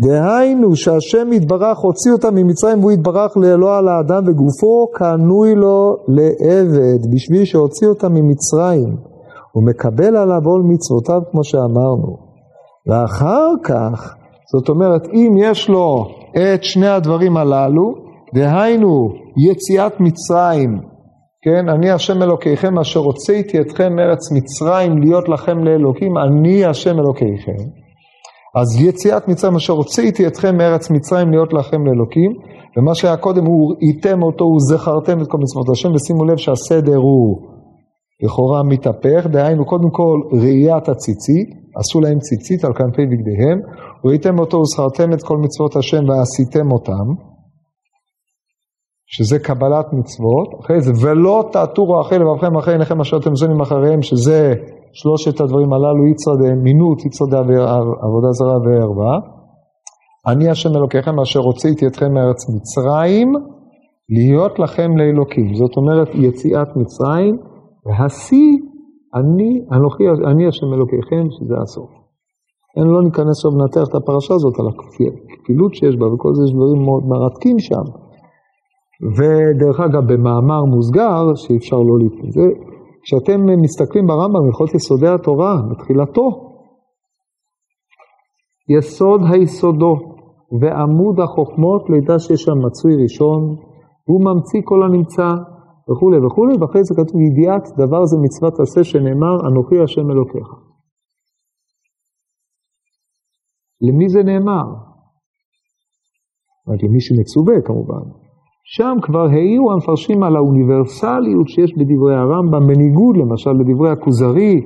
דהיינו 0.00 0.76
שהשם 0.76 1.32
יתברך 1.32 1.78
הוציא 1.78 2.12
אותם 2.12 2.34
ממצרים 2.34 2.78
והוא 2.78 2.92
יתברך 2.92 3.36
לאלוה 3.36 3.78
על 3.78 3.88
האדם 3.88 4.28
וגופו 4.28 4.86
קנוי 4.94 5.54
לו 5.54 5.96
לעבד 6.08 7.14
בשביל 7.14 7.44
שהוציא 7.44 7.88
אותם 7.88 8.12
ממצרים. 8.14 9.13
הוא 9.54 9.64
מקבל 9.66 10.16
עליו 10.16 10.40
עול 10.44 10.62
מצוותיו 10.64 11.20
כמו 11.30 11.44
שאמרנו. 11.44 12.16
ואחר 12.88 13.48
כך, 13.64 14.14
זאת 14.52 14.68
אומרת 14.68 15.08
אם 15.12 15.32
יש 15.38 15.68
לו 15.68 16.06
את 16.36 16.64
שני 16.64 16.88
הדברים 16.88 17.36
הללו, 17.36 17.94
דהיינו 18.34 19.08
יציאת 19.50 19.92
מצרים, 20.00 20.78
כן, 21.44 21.68
אני 21.68 21.90
השם 21.90 22.22
אלוקיכם 22.22 22.78
אשר 22.78 23.00
הוצאתי 23.00 23.60
אתכם 23.60 23.96
מארץ 23.96 24.32
מצרים 24.32 24.98
להיות 24.98 25.28
לכם 25.28 25.64
לאלוקים, 25.64 26.18
אני 26.18 26.64
השם 26.64 26.98
אלוקיכם. 26.98 27.64
אז 28.60 28.80
יציאת 28.80 29.28
מצרים 29.28 29.54
אשר 29.56 29.72
הוצאתי 29.72 30.26
אתכם 30.26 30.56
מארץ 30.56 30.90
מצרים 30.90 31.30
להיות 31.30 31.52
לכם 31.52 31.86
לאלוקים, 31.86 32.32
ומה 32.76 32.94
שהיה 32.94 33.16
קודם 33.16 33.46
הוא 33.46 33.74
ראיתם 33.74 34.22
אותו, 34.22 34.44
הוא 34.44 34.60
זכרתם 34.60 35.22
את 35.22 35.26
כל 35.28 35.38
מצוות 35.38 35.68
השם, 35.72 35.88
ושימו 35.94 36.24
לב 36.24 36.36
שהסדר 36.36 36.96
הוא 36.96 37.53
לכאורה 38.22 38.62
מתהפך, 38.62 39.26
דהיינו 39.32 39.64
קודם 39.66 39.90
כל 39.90 40.18
ראיית 40.42 40.88
הציצית, 40.88 41.48
עשו 41.76 42.00
להם 42.00 42.18
ציצית 42.18 42.64
על 42.64 42.72
כנפי 42.72 43.06
בגדיהם, 43.06 43.58
ראיתם 44.04 44.38
אותו 44.38 44.56
וזכרתם 44.56 45.12
את 45.12 45.22
כל 45.22 45.36
מצוות 45.36 45.76
השם 45.76 46.08
ועשיתם 46.08 46.72
אותם, 46.72 47.06
שזה 49.06 49.38
קבלת 49.38 49.86
מצוות, 49.92 50.48
אחרי 50.60 50.80
זה, 50.80 50.92
ולא 51.02 51.44
תעטורו 51.52 52.00
אחרי 52.00 52.18
לבבכם 52.18 52.56
אחרי 52.56 52.74
עיניכם 52.74 53.00
אשר 53.00 53.16
אתם 53.16 53.34
זונים 53.34 53.60
אחריהם, 53.60 54.02
שזה 54.02 54.54
שלושת 54.92 55.40
הדברים 55.40 55.72
הללו, 55.72 56.06
יצרא 56.10 56.34
דמינות, 56.34 57.04
יצרא 57.06 57.26
דעבודה 57.30 58.30
זרה 58.32 58.58
וערווה. 58.64 59.18
אני 60.26 60.50
השם 60.50 60.70
אלוקיכם 60.76 61.20
אשר 61.20 61.40
הוצאתי 61.40 61.86
אתכם 61.86 62.12
מארץ 62.14 62.40
מצרים, 62.54 63.32
להיות 64.16 64.58
לכם 64.58 64.96
לאלוקים. 64.96 65.54
זאת 65.54 65.76
אומרת, 65.76 66.08
יציאת 66.14 66.68
מצרים, 66.76 67.36
והשיא, 67.86 68.50
אני, 69.18 69.50
אנוכי, 69.72 70.04
אני 70.30 70.46
השם 70.48 70.66
אלוקיכם, 70.76 71.24
שזה 71.30 71.54
הסוף. 71.62 71.90
אין 72.76 72.86
לא 72.94 73.00
ניכנס 73.02 73.36
עכשיו 73.36 73.50
לנתח 73.58 73.84
את 73.88 73.94
הפרשה 73.94 74.34
הזאת 74.34 74.54
על 74.60 74.66
הכפילות 74.68 75.74
שיש 75.74 75.96
בה, 75.96 76.06
וכל 76.12 76.30
זה 76.34 76.42
יש 76.44 76.52
דברים 76.56 76.80
מאוד 76.88 77.04
מרתקים 77.12 77.58
שם. 77.58 77.86
ודרך 79.16 79.80
אגב, 79.80 80.12
במאמר 80.12 80.64
מוסגר, 80.64 81.34
שאי 81.34 81.56
אפשר 81.56 81.76
לא 81.76 81.94
להתנזה, 82.02 82.46
כשאתם 83.04 83.40
מסתכלים 83.64 84.06
ברמב"ם, 84.06 84.44
הלכות 84.46 84.74
יסודי 84.74 85.08
התורה, 85.08 85.54
בתחילתו, 85.70 86.28
יסוד 88.68 89.20
היסודות 89.30 90.02
ועמוד 90.60 91.20
החוכמות, 91.20 91.82
לידע 91.90 92.18
שיש 92.18 92.42
שם 92.42 92.58
מצוי 92.66 93.02
ראשון, 93.02 93.40
הוא 94.08 94.20
ממציא 94.24 94.60
כל 94.64 94.82
הנמצא 94.82 95.28
וכולי 95.90 96.26
וכולי, 96.26 96.56
ואחרי 96.56 96.84
זה 96.84 96.94
כתוב 96.94 97.20
ידיעת 97.20 97.68
דבר 97.76 98.04
זה 98.04 98.16
מצוות 98.22 98.60
עשה 98.60 98.84
שנאמר, 98.84 99.34
אנוכי 99.48 99.80
השם 99.80 100.10
אלוקיך. 100.10 100.48
למי 103.80 104.08
זה 104.08 104.22
נאמר? 104.22 104.66
זאת 106.66 106.82
למי 106.82 107.00
שמצווה 107.00 107.54
כמובן. 107.64 108.04
שם 108.66 108.96
כבר 109.02 109.26
העירו 109.32 109.72
המפרשים 109.72 110.22
על 110.22 110.36
האוניברסליות 110.36 111.48
שיש 111.48 111.72
בדברי 111.78 112.14
הרמב"ם, 112.14 112.66
בניגוד 112.66 113.16
למשל 113.16 113.50
לדברי 113.50 113.90
הכוזרי, 113.90 114.60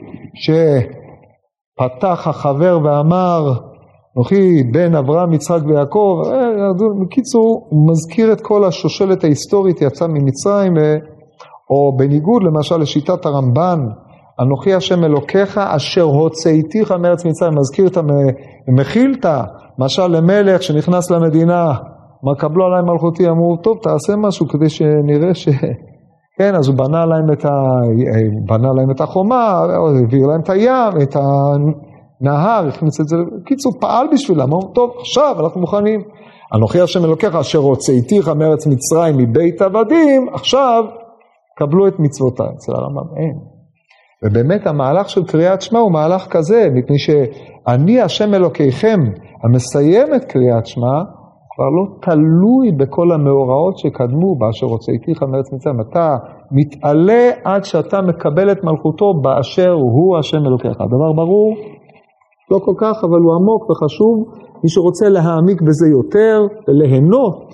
שפתח 0.44 2.28
החבר 2.28 2.78
ואמר, 2.84 3.40
אנוכי 4.16 4.62
בן 4.72 4.94
אברהם, 4.94 5.32
יצחק 5.32 5.60
ויעקב, 5.66 6.22
אה, 6.68 7.04
בקיצור, 7.04 7.66
הוא 7.68 7.90
מזכיר 7.90 8.32
את 8.32 8.40
כל 8.40 8.64
השושלת 8.64 9.24
ההיסטורית 9.24 9.82
יצא 9.82 10.06
ממצרים, 10.06 10.72
או 11.70 11.96
בניגוד 11.96 12.42
למשל 12.42 12.76
לשיטת 12.76 13.26
הרמב"ן, 13.26 13.78
אנוכי 14.40 14.74
השם 14.74 15.04
אלוקיך 15.04 15.58
אשר 15.58 16.02
הוצאתיך 16.02 16.92
מארץ 16.92 17.24
מצרים, 17.26 17.52
מזכיר 17.58 17.86
את 17.86 17.96
המכילתא, 18.68 19.42
משל 19.78 20.06
למלך 20.06 20.62
שנכנס 20.62 21.10
למדינה, 21.10 21.72
מה 22.22 22.34
קבלו 22.34 22.64
עליי 22.66 22.82
מלכותי, 22.82 23.28
אמרו, 23.28 23.56
טוב, 23.56 23.78
תעשה 23.82 24.16
משהו 24.16 24.48
כדי 24.48 24.68
שנראה 24.68 25.34
ש... 25.34 25.48
כן, 26.38 26.54
אז 26.54 26.68
הוא 26.68 26.76
בנה 26.76 27.06
להם 27.06 27.32
את, 27.32 27.44
ה... 27.44 27.50
בנה 28.46 28.68
להם 28.72 28.90
את 28.90 29.00
החומה, 29.00 29.44
העביר 29.44 30.26
להם 30.26 30.40
את 30.40 30.50
הים, 30.50 30.92
את 31.02 31.16
הנהר, 31.16 32.68
הכניס 32.68 33.00
את 33.00 33.08
זה, 33.08 33.16
בקיצור, 33.42 33.72
פעל 33.80 34.06
בשבילם, 34.12 34.42
אמרו, 34.42 34.62
טוב, 34.74 34.90
עכשיו 35.00 35.36
אנחנו 35.40 35.60
מוכנים. 35.60 36.00
אנוכי 36.54 36.80
השם 36.80 37.04
אלוקיך 37.04 37.34
אשר 37.34 37.58
הוצאתיך 37.58 38.28
מארץ 38.28 38.66
מצרים 38.66 39.16
מבית 39.16 39.62
עבדים, 39.62 40.28
עכשיו 40.32 40.84
קבלו 41.58 41.88
את 41.88 41.98
מצוותיי. 41.98 42.46
אצל 42.54 42.72
הרמב"ם 42.72 43.16
אין. 43.16 43.38
ובאמת 44.24 44.66
המהלך 44.66 45.08
של 45.08 45.24
קריאת 45.24 45.62
שמע 45.62 45.78
הוא 45.78 45.92
מהלך 45.92 46.26
כזה, 46.30 46.68
מפני 46.74 46.98
שאני 46.98 48.00
השם 48.00 48.34
אלוקיכם 48.34 49.00
המסיים 49.44 50.14
את 50.14 50.24
קריאת 50.24 50.66
שמע, 50.66 51.02
כבר 51.54 51.68
לא 51.68 51.84
תלוי 52.00 52.72
בכל 52.72 53.12
המאורעות 53.12 53.78
שקדמו 53.78 54.36
באשר 54.38 54.66
רוצה 54.66 54.92
איתיך 54.92 55.22
מארץ 55.22 55.52
מצרים. 55.52 55.80
אתה 55.80 56.16
מתעלה 56.50 57.30
עד 57.44 57.64
שאתה 57.64 58.00
מקבל 58.02 58.52
את 58.52 58.64
מלכותו 58.64 59.14
באשר 59.22 59.70
הוא 59.70 60.18
השם 60.18 60.46
אלוקיך. 60.46 60.80
הדבר 60.80 61.12
ברור? 61.12 61.54
לא 62.50 62.58
כל 62.64 62.74
כך, 62.78 63.04
אבל 63.04 63.18
הוא 63.18 63.34
עמוק 63.34 63.70
וחשוב. 63.70 64.24
מי 64.62 64.68
שרוצה 64.68 65.08
להעמיק 65.08 65.62
בזה 65.62 65.88
יותר 65.88 66.46
וליהנות, 66.68 67.44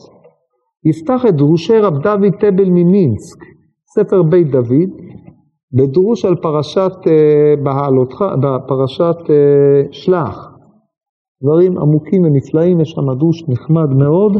יפתח 0.84 1.22
את 1.28 1.36
דרושי 1.36 1.78
רב 1.78 1.94
דוד 2.02 2.34
טבל 2.40 2.68
ממינסק, 2.68 3.38
ספר 3.94 4.22
בית 4.22 4.50
דוד, 4.50 4.90
בדרוש 5.72 6.24
על 6.24 6.36
פרשת, 6.42 6.92
אה, 7.06 7.54
בהעלותך, 7.62 8.24
בפרשת 8.42 9.30
אה, 9.30 9.92
שלח. 9.92 10.50
דברים 11.42 11.78
עמוקים 11.78 12.22
ונפלאים, 12.24 12.80
יש 12.80 12.90
שם 12.90 13.12
דוש 13.18 13.48
נחמד 13.48 13.88
מאוד, 13.88 14.32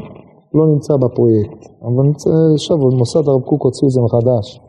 לא 0.55 0.66
נמצא 0.66 0.96
בפרויקט. 0.96 1.61
אבל 1.83 2.11
עכשיו 2.55 2.79
במוסד 2.79 3.29
הרב 3.29 3.42
קוק 3.42 3.62
הוציאו 3.62 3.88
את 3.88 3.92
זה 3.92 4.00
מחדש. 4.00 4.61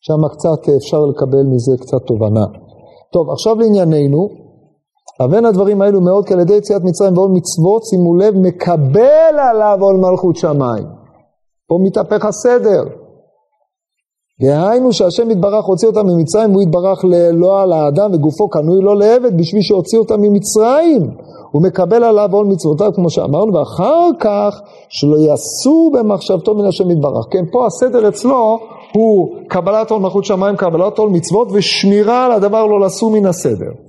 שם 0.00 0.28
קצת 0.28 0.74
אפשר 0.76 1.06
לקבל 1.06 1.42
מזה 1.42 1.72
קצת 1.80 2.02
תובנה. 2.06 2.46
טוב, 3.12 3.30
עכשיו 3.30 3.56
לענייננו. 3.58 4.45
הבן 5.20 5.44
הדברים 5.44 5.82
האלו 5.82 6.00
מאוד 6.00 6.26
כי 6.26 6.34
על 6.34 6.40
ידי 6.40 6.54
יציאת 6.54 6.82
מצרים 6.84 7.18
ועול 7.18 7.30
מצוות, 7.30 7.84
שימו 7.84 8.16
לב, 8.16 8.34
מקבל 8.36 9.38
עליו 9.50 9.78
עול 9.80 9.96
מלכות 9.96 10.36
שמיים. 10.36 10.84
פה 11.68 11.78
מתהפך 11.82 12.24
הסדר. 12.24 12.82
דהיינו 14.42 14.92
שהשם 14.92 15.30
יתברך 15.30 15.64
הוציא 15.64 15.88
אותם 15.88 16.06
ממצרים 16.06 16.50
והוא 16.50 16.62
יתברך 16.62 17.04
לא 17.32 17.62
על 17.62 17.72
האדם 17.72 18.10
וגופו 18.14 18.48
קנוי 18.48 18.80
לו 18.80 18.94
לעבד 18.94 19.38
בשביל 19.38 19.62
שהוציא 19.62 19.98
אותם 19.98 20.20
ממצרים. 20.20 21.02
הוא 21.52 21.62
מקבל 21.62 22.04
עליו 22.04 22.28
עול 22.32 22.46
מצוותיו 22.46 22.92
כמו 22.94 23.10
שאמרנו 23.10 23.54
ואחר 23.54 24.08
כך 24.20 24.60
שלא 24.88 25.16
יסור 25.16 25.92
במחשבתו 25.94 26.54
מן 26.54 26.66
השם 26.66 26.90
יתברך. 26.90 27.26
כן, 27.30 27.44
פה 27.52 27.66
הסדר 27.66 28.08
אצלו 28.08 28.58
הוא 28.92 29.28
קבלת 29.48 29.90
עול 29.90 30.00
מלכות 30.00 30.24
שמיים, 30.24 30.56
קבלת 30.56 30.98
עול 30.98 31.10
מצוות 31.10 31.48
ושמירה 31.52 32.26
על 32.26 32.32
הדבר 32.32 32.66
לא 32.66 32.80
לסור 32.80 33.10
מן 33.10 33.26
הסדר. 33.26 33.85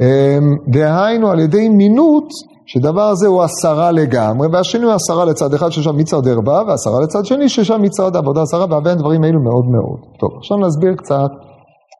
אמ, 0.00 0.56
דהיינו 0.68 1.30
על 1.30 1.40
ידי 1.40 1.68
מינות 1.68 2.28
שדבר 2.66 3.02
הזה 3.02 3.26
הוא 3.28 3.42
עשרה 3.42 3.92
לגמרי, 3.92 4.48
והשני 4.52 4.84
הוא 4.84 4.92
עשרה 4.92 5.24
לצד 5.24 5.54
אחד 5.54 5.70
ששם 5.70 5.96
מצעד 5.96 6.28
ערווה, 6.28 6.62
ועשרה 6.68 7.00
לצד 7.00 7.24
שני 7.24 7.48
ששם 7.48 7.82
מצעד 7.82 8.16
עבודה 8.16 8.44
זרה, 8.44 8.66
והרבה 8.70 8.94
דברים 8.94 9.24
האלו 9.24 9.40
מאוד 9.42 9.64
מאוד. 9.64 10.00
טוב, 10.20 10.30
עכשיו 10.38 10.56
נסביר 10.56 10.94
קצת 10.94 11.30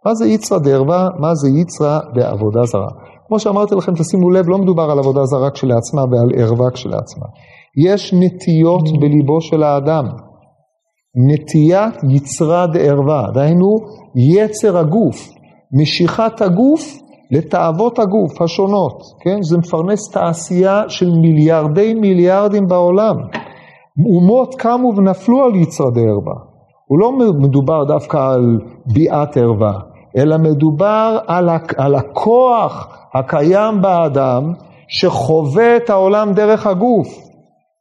מה 0.07 0.15
זה 0.15 0.27
יצרא 0.27 0.59
דערווה, 0.59 1.09
מה 1.19 1.35
זה 1.35 1.49
יצרא 1.49 1.99
בעבודה 2.15 2.65
זרה. 2.65 2.89
כמו 3.29 3.39
שאמרתי 3.39 3.75
לכם, 3.75 3.93
תשימו 3.95 4.31
לב, 4.31 4.49
לא 4.49 4.59
מדובר 4.59 4.91
על 4.91 4.99
עבודה 4.99 5.25
זרה 5.25 5.51
כשלעצמה 5.51 6.03
ועל 6.03 6.43
ערווה 6.43 6.71
כשלעצמה. 6.71 7.27
יש 7.87 8.15
נטיות 8.15 9.01
בליבו 9.01 9.41
של 9.41 9.63
האדם. 9.63 10.05
נטיית 11.29 11.95
יצרא 12.11 12.67
דערווה, 12.67 13.23
דהיינו 13.35 13.77
יצר 14.17 14.79
הגוף, 14.79 15.29
משיכת 15.81 16.43
הגוף 16.43 16.99
לתאוות 17.31 17.99
הגוף 17.99 18.43
השונות, 18.43 19.03
כן? 19.21 19.43
זה 19.43 19.59
מפרנס 19.59 20.11
תעשייה 20.11 20.83
של 20.89 21.11
מיליארדי 21.11 21.95
מיליארדים 21.95 22.69
בעולם. 22.69 23.17
אומות 24.15 24.55
קמו 24.55 24.93
ונפלו 24.97 25.45
על 25.45 25.55
יצרא 25.55 25.91
דערווה. 25.91 26.35
הוא 26.87 26.99
לא 26.99 27.13
מדובר 27.39 27.85
דווקא 27.85 28.17
על 28.17 28.59
ביאת 28.87 29.37
ערווה, 29.37 29.73
אלא 30.17 30.39
מדובר 30.39 31.19
על, 31.27 31.49
על 31.77 31.95
הכוח 31.95 32.89
הקיים 33.15 33.83
באדם 33.83 34.53
שחווה 34.89 35.77
את 35.77 35.91
העולם 35.91 36.33
דרך 36.33 36.67
הגוף. 36.67 37.30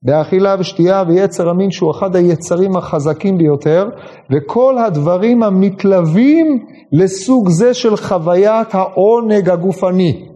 באכילה 0.03 0.55
ושתייה 0.59 1.03
ויצר 1.07 1.49
המין 1.49 1.71
שהוא 1.71 1.91
אחד 1.91 2.15
היצרים 2.15 2.77
החזקים 2.77 3.38
ביותר 3.38 3.89
וכל 4.31 4.77
הדברים 4.77 5.43
המתלווים 5.43 6.65
לסוג 6.91 7.49
זה 7.49 7.73
של 7.73 7.95
חוויית 7.97 8.75
העונג 8.75 9.49
הגופני. 9.49 10.29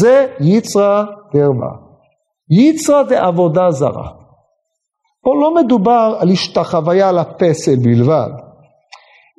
זה 0.00 0.26
יצרא 0.40 1.04
דרבה. 1.34 1.70
יצרא 2.50 3.02
דעבודה 3.02 3.70
זרה. 3.70 4.08
פה 5.24 5.30
לא 5.40 5.54
מדובר 5.54 6.16
על 6.20 6.30
השתחוויה 6.30 7.12
לפסל 7.12 7.76
בלבד. 7.82 8.30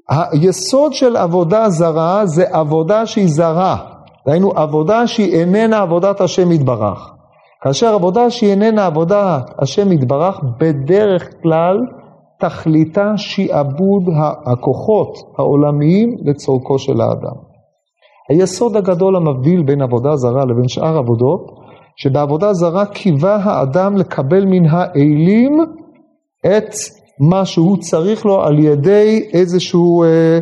היסוד 0.09 0.93
של 0.93 1.17
עבודה 1.17 1.69
זרה 1.69 2.25
זה 2.25 2.45
עבודה 2.51 3.05
שהיא 3.05 3.27
זרה, 3.27 3.77
דהיינו 4.27 4.51
עבודה 4.51 5.07
שהיא 5.07 5.33
איננה 5.33 5.81
עבודת 5.81 6.21
השם 6.21 6.51
יתברך. 6.51 7.13
כאשר 7.63 7.93
עבודה 7.93 8.30
שהיא 8.30 8.52
איננה 8.52 8.86
עבודת 8.86 9.43
השם 9.60 9.91
יתברך, 9.91 10.39
בדרך 10.60 11.30
כלל 11.43 11.78
תכליתה 12.39 13.13
שעבוד 13.17 14.04
הכוחות 14.45 15.17
העולמיים 15.38 16.15
לצורכו 16.26 16.80
של 16.80 17.02
האדם. 17.02 17.36
היסוד 18.30 18.76
הגדול 18.76 19.15
המבדיל 19.15 19.63
בין 19.63 19.82
עבודה 19.82 20.15
זרה 20.15 20.45
לבין 20.45 20.67
שאר 20.67 20.97
עבודות, 20.97 21.41
שבעבודה 21.95 22.54
זרה 22.54 22.86
קיווה 22.86 23.36
האדם 23.36 23.97
לקבל 23.97 24.45
מן 24.45 24.65
האלים 24.69 25.58
את 26.45 26.69
מה 27.30 27.45
שהוא 27.45 27.78
צריך 27.78 28.26
לו 28.26 28.41
על 28.41 28.60
ידי 28.60 29.30
איזושהי 29.34 29.80
אה, 30.04 30.39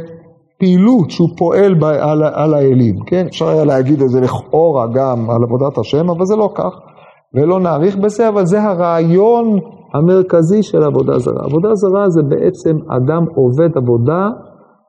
פעילות 0.60 1.12
שהוא 1.12 1.30
פועל 1.38 1.74
ב, 1.74 1.84
על, 1.84 2.24
על 2.24 2.54
האלים, 2.54 3.00
כן? 3.06 3.26
אפשר 3.28 3.48
היה 3.48 3.66
להגיד 3.66 4.02
את 4.02 4.10
זה 4.10 4.22
לכאורה 4.22 4.88
גם 4.94 5.30
על 5.30 5.44
עבודת 5.44 5.78
השם, 5.78 6.10
אבל 6.10 6.26
זה 6.26 6.36
לא 6.36 6.50
כך. 6.56 6.91
ולא 7.34 7.60
נאריך 7.60 7.98
בזה, 7.98 8.28
אבל 8.28 8.46
זה 8.46 8.62
הרעיון 8.62 9.60
המרכזי 9.94 10.64
של 10.64 10.84
עבודה 10.84 11.20
זרה. 11.20 11.44
עבודה 11.44 11.76
זרה 11.76 12.10
זה 12.10 12.22
בעצם 12.30 12.78
אדם 12.92 13.26
עובד 13.36 13.78
עבודה 13.78 14.28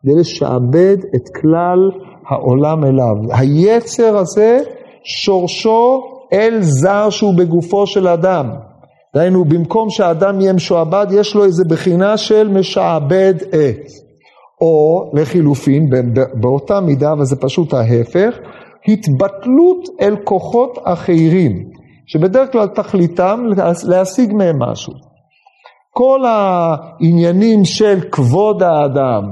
כדי 0.02 0.14
לשעבד 0.20 0.96
את 1.16 1.28
כלל 1.40 1.90
העולם 2.28 2.84
אליו. 2.84 3.16
היצר 3.30 4.16
הזה 4.16 4.58
שורשו 5.04 6.02
אל 6.32 6.58
זר 6.60 7.10
שהוא 7.10 7.34
בגופו 7.38 7.86
של 7.86 8.08
אדם. 8.08 8.50
דהיינו, 9.14 9.44
במקום 9.44 9.90
שהאדם 9.90 10.40
יהיה 10.40 10.52
משועבד, 10.52 11.06
יש 11.10 11.34
לו 11.34 11.44
איזה 11.44 11.64
בחינה 11.70 12.16
של 12.16 12.48
משעבד 12.48 13.34
את. 13.38 13.86
או 14.60 15.10
לחילופין, 15.14 15.90
באותה 16.40 16.80
מידה, 16.80 17.14
וזה 17.18 17.36
פשוט 17.36 17.74
ההפך, 17.74 18.38
התבטלות 18.88 19.88
אל 20.00 20.16
כוחות 20.24 20.78
אחרים. 20.84 21.81
שבדרך 22.12 22.52
כלל 22.52 22.66
תכליתם 22.66 23.40
להשיג 23.88 24.34
מהם 24.34 24.62
משהו. 24.62 24.92
כל 25.90 26.20
העניינים 26.24 27.64
של 27.64 28.00
כבוד 28.12 28.62
האדם, 28.62 29.22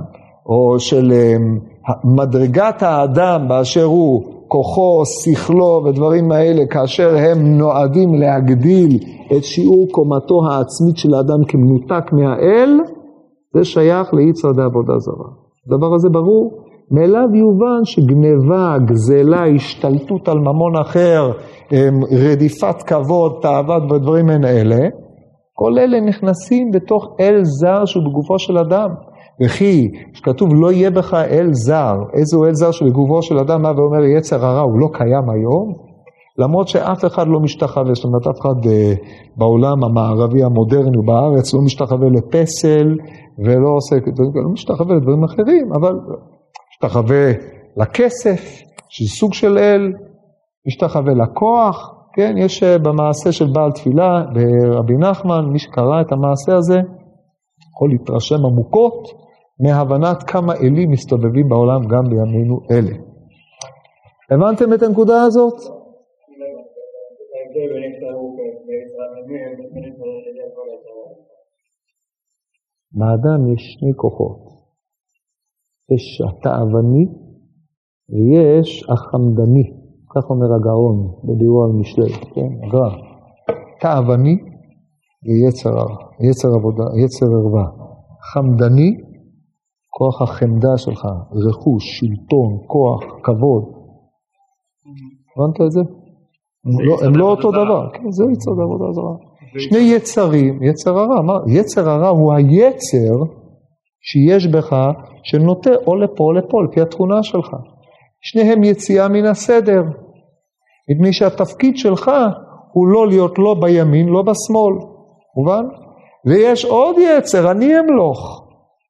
או 0.46 0.78
של 0.78 1.12
אמ, 1.12 1.58
מדרגת 2.04 2.82
האדם 2.82 3.48
באשר 3.48 3.84
הוא, 3.84 4.22
כוחו, 4.48 5.02
שכלו 5.06 5.82
ודברים 5.84 6.32
האלה, 6.32 6.66
כאשר 6.66 7.16
הם 7.16 7.58
נועדים 7.58 8.14
להגדיל 8.14 8.98
את 9.36 9.44
שיעור 9.44 9.86
קומתו 9.90 10.40
העצמית 10.50 10.96
של 10.96 11.14
האדם 11.14 11.44
כמנותק 11.48 12.12
מהאל, 12.12 12.80
זה 13.54 13.64
שייך 13.64 14.14
ליצר 14.14 14.48
עבודה 14.48 14.98
זרה. 14.98 15.30
הדבר 15.66 15.94
הזה 15.94 16.08
ברור. 16.08 16.59
מאליו 16.90 17.34
יובן 17.34 17.84
שגניבה, 17.84 18.76
גזלה, 18.84 19.46
השתלטות 19.56 20.28
על 20.28 20.38
ממון 20.38 20.76
אחר, 20.80 21.32
רדיפת 22.12 22.82
כבוד, 22.86 23.32
תאוות 23.42 23.92
ודברים 23.92 24.26
מן 24.26 24.44
אלה, 24.44 24.88
כל 25.52 25.78
אלה 25.78 26.00
נכנסים 26.00 26.70
בתוך 26.70 27.16
אל 27.20 27.40
זר 27.42 27.84
שהוא 27.84 28.04
בגופו 28.04 28.38
של 28.38 28.58
אדם. 28.58 28.88
וכי, 29.44 29.88
כשכתוב 30.12 30.48
לא 30.54 30.72
יהיה 30.72 30.90
בך 30.90 31.14
אל 31.14 31.48
זר, 31.52 31.94
איזהו 32.18 32.44
אל 32.44 32.54
זר 32.54 32.70
שבגופו 32.70 33.22
של 33.22 33.38
אדם, 33.38 33.62
מה 33.62 33.72
ואומר 33.76 34.04
יצר 34.04 34.44
הרע, 34.46 34.60
הוא 34.60 34.80
לא 34.80 34.88
קיים 34.92 35.30
היום? 35.30 35.90
למרות 36.38 36.68
שאף 36.68 37.04
אחד 37.04 37.28
לא 37.28 37.40
משתחווה, 37.40 37.94
זאת 37.94 38.04
אומרת 38.04 38.26
אף 38.26 38.40
אחד 38.40 38.66
אה, 38.70 38.92
בעולם 39.36 39.84
המערבי 39.84 40.42
המודרני 40.42 40.98
בארץ 41.06 41.54
לא 41.54 41.60
משתחווה 41.60 42.08
לפסל 42.08 42.88
ולא 43.38 43.70
עושה, 43.76 43.96
לא 44.44 44.50
משתחווה 44.52 44.96
לדברים 44.96 45.24
אחרים, 45.24 45.72
אבל 45.80 45.92
משתחווה 46.84 47.32
לכסף, 47.76 48.40
שזה 48.88 49.08
סוג 49.18 49.34
של 49.34 49.58
אל, 49.58 49.92
משתחווה 50.66 51.12
לכוח, 51.14 51.94
כן, 52.14 52.34
יש 52.38 52.62
אה, 52.62 52.78
במעשה 52.78 53.32
של 53.32 53.44
בעל 53.54 53.72
תפילה, 53.72 54.22
ברבי 54.34 54.96
נחמן, 54.96 55.44
מי 55.52 55.58
שקרא 55.58 56.00
את 56.00 56.12
המעשה 56.12 56.52
הזה, 56.56 56.78
יכול 57.74 57.90
להתרשם 57.90 58.46
עמוקות 58.46 59.08
מהבנת 59.60 60.22
כמה 60.22 60.52
אלים 60.54 60.90
מסתובבים 60.90 61.48
בעולם 61.48 61.80
גם 61.92 62.04
בימינו 62.10 62.60
אלה. 62.70 62.96
הבנתם 64.30 64.74
את 64.74 64.82
הנקודה 64.82 65.22
הזאת? 65.22 65.58
באדם 72.92 73.54
יש 73.54 73.62
שני 73.78 73.92
כוחות, 73.96 74.49
יש 75.94 76.22
התאווני 76.28 77.06
ויש 78.10 78.84
החמדני. 78.90 79.64
כך 80.14 80.30
אומר 80.30 80.54
הגאון 80.54 80.96
בדיור 81.24 81.64
על 81.64 81.72
משלי, 81.80 82.12
כן, 82.34 82.66
הגר"א. 82.66 82.90
תאווני 83.80 84.36
ויצר 85.24 85.70
יצר 86.20 86.48
עבודה, 86.54 86.84
יצר 87.04 87.26
ערווה. 87.26 87.66
חמדני, 88.32 88.96
כוח 89.90 90.22
החמדה 90.22 90.76
שלך, 90.76 91.06
רכוש, 91.32 91.84
שלטון, 91.98 92.58
כוח, 92.66 93.02
כבוד. 93.22 93.64
הבנת 95.36 95.60
את 95.66 95.70
זה? 95.70 95.80
הם 96.64 97.14
לא, 97.14 97.18
לא 97.18 97.30
אותו 97.30 97.50
דבר, 97.50 97.88
כן, 97.92 98.10
זה 98.10 98.24
יצר 98.32 98.50
בעבודה 98.54 98.92
זרה. 98.92 99.14
שני 99.58 99.78
יצרים, 99.78 100.62
יצר 100.62 100.98
הרע? 100.98 101.40
יצר 101.48 101.88
הרע 101.90 102.08
הוא 102.08 102.32
היצר 102.32 103.39
שיש 104.02 104.46
בך 104.46 104.76
שנוטה 105.22 105.70
או 105.86 105.96
לפה 105.96 106.24
או 106.24 106.32
לפה, 106.32 106.62
לפי 106.70 106.80
התכונה 106.80 107.22
שלך. 107.22 107.48
שניהם 108.20 108.64
יציאה 108.64 109.08
מן 109.08 109.24
הסדר. 109.24 109.82
מפני 110.90 111.12
שהתפקיד 111.12 111.76
שלך 111.76 112.10
הוא 112.72 112.88
לא 112.88 113.08
להיות 113.08 113.38
לא 113.38 113.54
בימין, 113.60 114.08
לא 114.08 114.22
בשמאל, 114.22 114.74
מובן? 115.36 115.64
ויש 116.26 116.64
עוד 116.64 116.96
יצר, 116.98 117.50
אני 117.50 117.78
אמלוך, 117.78 118.42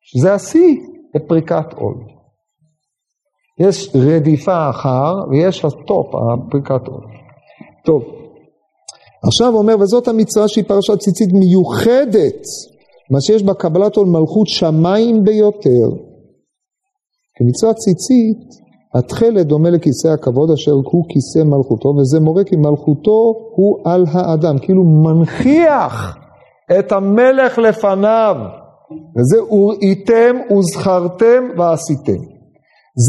שזה 0.03 0.35
השיא 0.35 0.77
בפריקת 1.15 1.73
עול. 1.75 1.95
יש 3.61 3.97
רדיפה 3.97 4.71
אחר 4.71 5.15
ויש 5.31 5.65
הטופ, 5.65 6.07
הפריקת 6.15 6.89
עול. 6.89 7.05
טוב, 7.85 8.03
עכשיו 9.25 9.49
אומר, 9.55 9.75
וזאת 9.81 10.09
המצווה 10.09 10.49
שהיא 10.49 10.65
פרשת 10.65 10.99
ציצית 10.99 11.29
מיוחדת 11.33 12.43
מה 13.11 13.21
שיש 13.21 13.43
בה 13.43 13.55
קבלת 13.55 13.97
עול 13.97 14.07
מלכות 14.07 14.47
שמיים 14.47 15.25
ביותר. 15.25 15.89
כמצוות 17.37 17.77
ציצית, 17.77 18.71
התכלת 18.95 19.47
דומה 19.47 19.71
לכיסא 19.71 20.09
הכבוד 20.09 20.51
אשר 20.51 20.73
הוא 20.73 21.05
כיסא 21.09 21.45
מלכותו, 21.45 21.89
וזה 21.89 22.21
מורה 22.21 22.45
כי 22.45 22.57
מלכותו 22.57 23.35
הוא 23.57 23.79
על 23.85 24.05
האדם, 24.13 24.59
כאילו 24.59 24.85
מנכיח 24.85 26.17
את 26.79 26.93
המלך 26.93 27.59
לפניו, 27.59 28.37
וזה 29.17 29.55
וראיתם 29.55 30.37
וזכרתם 30.59 31.43
ועשיתם. 31.59 32.23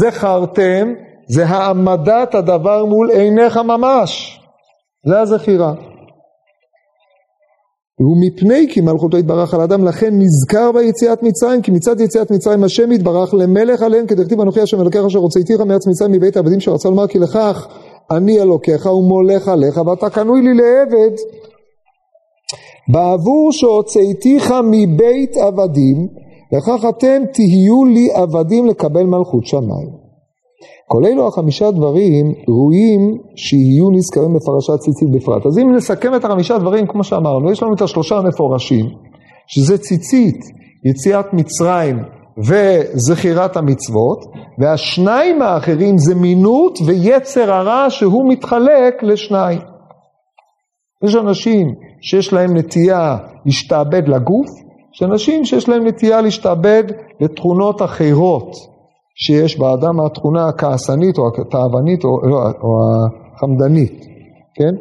זכרתם 0.00 0.92
זה 1.28 1.46
העמדת 1.46 2.34
הדבר 2.34 2.84
מול 2.84 3.10
עיניך 3.10 3.56
ממש, 3.56 4.40
זה 5.06 5.20
הזכירה. 5.20 5.91
ומפני 8.00 8.66
כי 8.68 8.80
מלכותו 8.80 9.18
יתברך 9.18 9.54
על 9.54 9.60
אדם, 9.60 9.84
לכן 9.84 10.14
נזכר 10.18 10.72
ביציאת 10.72 11.22
מצרים, 11.22 11.62
כי 11.62 11.70
מצד 11.70 12.00
יציאת 12.00 12.30
מצרים 12.30 12.64
השם 12.64 12.92
יתברך 12.92 13.34
למלך 13.34 13.82
עליהם, 13.82 14.06
כדכתיב 14.06 14.40
אנוכי 14.40 14.60
השם 14.60 14.80
אלוקיך 14.80 15.04
אשר 15.04 15.18
הוצאתיך 15.18 15.60
מארץ 15.60 15.86
מצרים 15.86 16.12
מבית 16.12 16.36
העבדים 16.36 16.60
שרצה 16.60 16.88
לומר 16.88 17.06
כי 17.06 17.18
לכך 17.18 17.68
אני 18.10 18.42
אלוקיך 18.42 18.86
ומולך 18.86 19.48
עליך 19.48 19.76
ואתה 19.86 20.10
קנוי 20.10 20.42
לי 20.42 20.54
לעבד. 20.54 21.16
בעבור 22.88 23.52
שהוצאתיך 23.52 24.54
מבית 24.64 25.36
עבדים, 25.36 26.08
לכך 26.52 26.84
אתם 26.88 27.22
תהיו 27.32 27.84
לי 27.84 28.08
עבדים 28.14 28.66
לקבל 28.66 29.02
מלכות 29.02 29.46
שמיים. 29.46 30.01
כל 30.92 31.04
אלו 31.06 31.28
החמישה 31.28 31.70
דברים 31.70 32.26
ראויים 32.48 33.18
שיהיו 33.36 33.90
נזכרים 33.90 34.34
בפרשת 34.34 34.80
ציצית 34.80 35.08
בפרט. 35.14 35.46
אז 35.46 35.58
אם 35.58 35.74
נסכם 35.74 36.14
את 36.14 36.24
החמישה 36.24 36.58
דברים, 36.58 36.86
כמו 36.86 37.04
שאמרנו, 37.04 37.52
יש 37.52 37.62
לנו 37.62 37.74
את 37.74 37.82
השלושה 37.82 38.16
המפורשים, 38.18 38.86
שזה 39.46 39.78
ציצית, 39.78 40.36
יציאת 40.84 41.26
מצרים 41.32 41.98
וזכירת 42.38 43.56
המצוות, 43.56 44.18
והשניים 44.58 45.42
האחרים 45.42 45.98
זה 45.98 46.14
מינות 46.14 46.78
ויצר 46.86 47.52
הרע 47.52 47.86
שהוא 47.88 48.28
מתחלק 48.28 49.02
לשניים. 49.02 49.60
יש 51.04 51.14
אנשים 51.16 51.66
שיש 52.02 52.32
להם 52.32 52.56
נטייה 52.56 53.16
להשתעבד 53.46 54.08
לגוף, 54.08 54.48
יש 54.94 55.02
אנשים 55.02 55.44
שיש 55.44 55.68
להם 55.68 55.86
נטייה 55.86 56.20
להשתעבד 56.20 56.84
לתכונות 57.20 57.82
אחרות. 57.82 58.71
שיש 59.24 59.58
באדם 59.58 60.00
התכונה 60.00 60.48
הכעסנית 60.48 61.18
או 61.18 61.28
התאוונית 61.28 62.04
או, 62.04 62.20
לא, 62.30 62.36
או 62.62 62.70
החמדנית, 63.34 64.06
כן? 64.54 64.74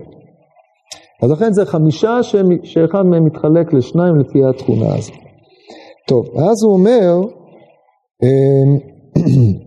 אז 1.23 1.31
לכן 1.31 1.53
זה 1.53 1.65
חמישה 1.65 2.23
ש... 2.23 2.35
שאחד 2.63 3.05
מהם 3.05 3.25
מתחלק 3.25 3.73
לשניים 3.73 4.15
לפי 4.19 4.39
התכונה 4.45 4.95
הזאת. 4.95 5.15
טוב, 6.07 6.25
אז 6.37 6.63
הוא 6.63 6.73
אומר, 6.73 7.21
אמ, 8.23 8.77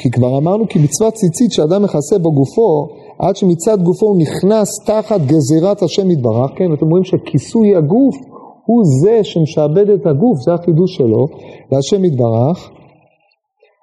כי 0.00 0.10
כבר 0.10 0.38
אמרנו 0.38 0.68
כי 0.68 0.78
מצוות 0.78 1.14
ציצית 1.14 1.52
שאדם 1.52 1.82
מכסה 1.82 2.18
בו 2.18 2.32
גופו, 2.32 2.86
עד 3.18 3.36
שמצד 3.36 3.82
גופו 3.82 4.06
הוא 4.06 4.20
נכנס 4.20 4.68
תחת 4.86 5.20
גזירת 5.20 5.82
השם 5.82 6.10
יתברך, 6.10 6.50
כן, 6.56 6.72
אתם 6.74 6.86
רואים 6.90 7.04
שכיסוי 7.04 7.76
הגוף 7.76 8.16
הוא 8.66 8.82
זה 9.02 9.24
שמשעבד 9.24 9.90
את 9.90 10.06
הגוף, 10.06 10.38
זה 10.44 10.54
החידוש 10.54 10.96
שלו, 10.96 11.26
להשם 11.72 12.04
יתברך, 12.04 12.70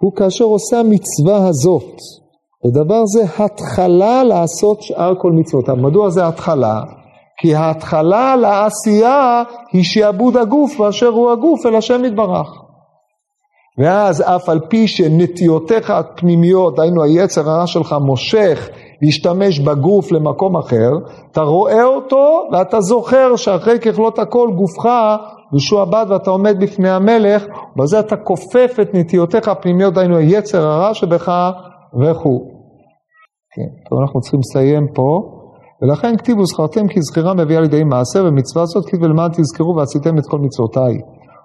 הוא 0.05 0.13
כאשר 0.15 0.45
עושה 0.45 0.79
המצווה 0.79 1.47
הזאת. 1.47 1.95
ודבר 2.65 3.05
זה 3.05 3.43
התחלה 3.43 4.23
לעשות 4.23 4.81
שאר 4.81 5.13
כל 5.21 5.31
מצוותיו. 5.31 5.75
מדוע 5.75 6.09
זה 6.09 6.27
התחלה? 6.27 6.81
כי 7.39 7.55
ההתחלה 7.55 8.35
לעשייה 8.35 9.43
היא 9.71 9.83
שעבוד 9.83 10.37
הגוף 10.37 10.77
באשר 10.79 11.07
הוא 11.07 11.31
הגוף 11.31 11.65
אל 11.65 11.75
השם 11.75 12.05
יתברך. 12.05 12.47
ואז 13.77 14.21
אף 14.21 14.49
על 14.49 14.59
פי 14.69 14.87
שנטיותיך 14.87 15.89
הפנימיות, 15.89 16.75
דהיינו 16.75 17.03
היצר 17.03 17.49
הרע 17.49 17.67
שלך 17.67 17.95
מושך 18.01 18.69
להשתמש 19.01 19.59
בגוף 19.59 20.11
למקום 20.11 20.57
אחר, 20.57 20.91
אתה 21.31 21.41
רואה 21.41 21.83
אותו 21.83 22.47
ואתה 22.51 22.81
זוכר 22.81 23.35
שאחרי 23.35 23.79
ככלות 23.79 24.19
הכל 24.19 24.49
גופך 24.55 24.89
משועבד 25.55 26.05
ואתה 26.09 26.29
עומד 26.29 26.55
בפני 26.59 26.89
המלך, 26.89 27.45
בזה 27.77 27.99
אתה 27.99 28.15
כופף 28.15 28.79
את 28.81 28.89
נטיותיך 28.93 29.47
הפנימיות, 29.47 29.93
דהיינו 29.93 30.17
היצר 30.17 30.67
הרע 30.67 30.93
שבך 30.93 31.29
וכו'. 32.01 32.55
כן, 33.55 33.89
טוב, 33.89 33.99
אנחנו 34.01 34.19
צריכים 34.21 34.39
לסיים 34.39 34.87
פה. 34.95 35.35
ולכן 35.81 36.17
כתיבו 36.17 36.45
זכרתם 36.45 36.87
כי 36.87 37.01
זכירה 37.01 37.33
מביאה 37.33 37.61
לידי 37.61 37.83
מעשה 37.83 38.19
ומצווה 38.23 38.65
זאת 38.65 38.85
כי 38.89 38.97
ולמען 39.01 39.31
תזכרו 39.31 39.75
ועשיתם 39.75 40.17
את 40.17 40.23
כל 40.29 40.39
מצוותיי. 40.39 40.93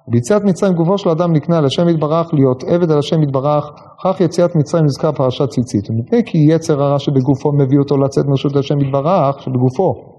וביציאת 0.08 0.44
מצרים 0.44 0.74
גופו 0.74 0.98
של 0.98 1.08
אדם 1.08 1.32
נקנה 1.32 1.58
על 1.58 1.64
השם 1.64 1.88
יתברך 1.88 2.34
להיות 2.34 2.64
עבד 2.64 2.90
על 2.90 2.98
השם 2.98 3.22
יתברך, 3.22 3.70
כך 4.04 4.20
יציאת 4.20 4.56
מצרים 4.56 4.84
נזכר 4.84 5.12
פרשת 5.12 5.48
ציצית. 5.48 5.90
ומפני 5.90 6.22
כי 6.26 6.38
יצר 6.38 6.82
הרע 6.82 6.98
שבגופו 6.98 7.52
מביא 7.52 7.78
אותו 7.78 7.96
לצאת 7.96 8.26
מרשות 8.26 8.56
השם 8.56 8.80
יתברך 8.80 9.42
שבגופו. 9.42 10.09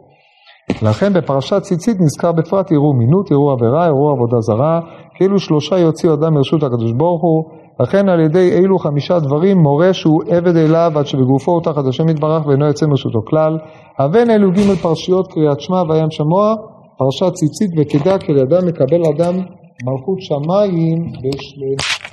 לכן 0.81 1.13
בפרשת 1.13 1.61
ציצית 1.61 1.97
נזכר 1.99 2.31
בפרט 2.31 2.71
ערעור 2.71 2.93
מינות, 2.93 3.31
ערעור 3.31 3.51
עבירה, 3.51 3.85
ערעור 3.85 4.11
עבודה 4.11 4.39
זרה, 4.39 4.79
כאילו 5.15 5.39
שלושה 5.39 5.77
יוציאו 5.77 6.13
אדם 6.13 6.33
מרשות 6.33 6.63
הקדוש 6.63 6.91
ברוך 6.91 7.21
הוא, 7.21 7.43
לכן 7.79 8.09
על 8.09 8.19
ידי 8.19 8.51
אילו 8.51 8.79
חמישה 8.79 9.19
דברים 9.19 9.57
מורה 9.57 9.93
שהוא 9.93 10.23
עבד 10.27 10.55
אליו 10.55 10.91
עד 10.95 11.05
שבגופו 11.05 11.51
הוא 11.51 11.61
תחת 11.61 11.85
השם 11.89 12.09
יתברך 12.09 12.47
ואינו 12.47 12.65
יוצא 12.65 12.85
מרשותו 12.85 13.19
כלל. 13.25 13.57
הבן 13.99 14.29
אלו 14.29 14.51
ג' 14.51 14.75
פרשיות 14.81 15.31
קריאת 15.31 15.59
שמע 15.59 15.81
וים 15.89 16.11
שמוע, 16.11 16.55
פרשת 16.97 17.33
ציצית 17.33 17.71
ותדע 17.77 18.17
כי 18.17 18.33
לידם 18.33 18.67
מקבל 18.67 19.01
אדם 19.15 19.35
מלכות 19.85 20.21
שמיים 20.21 21.11
בשלם. 21.21 22.10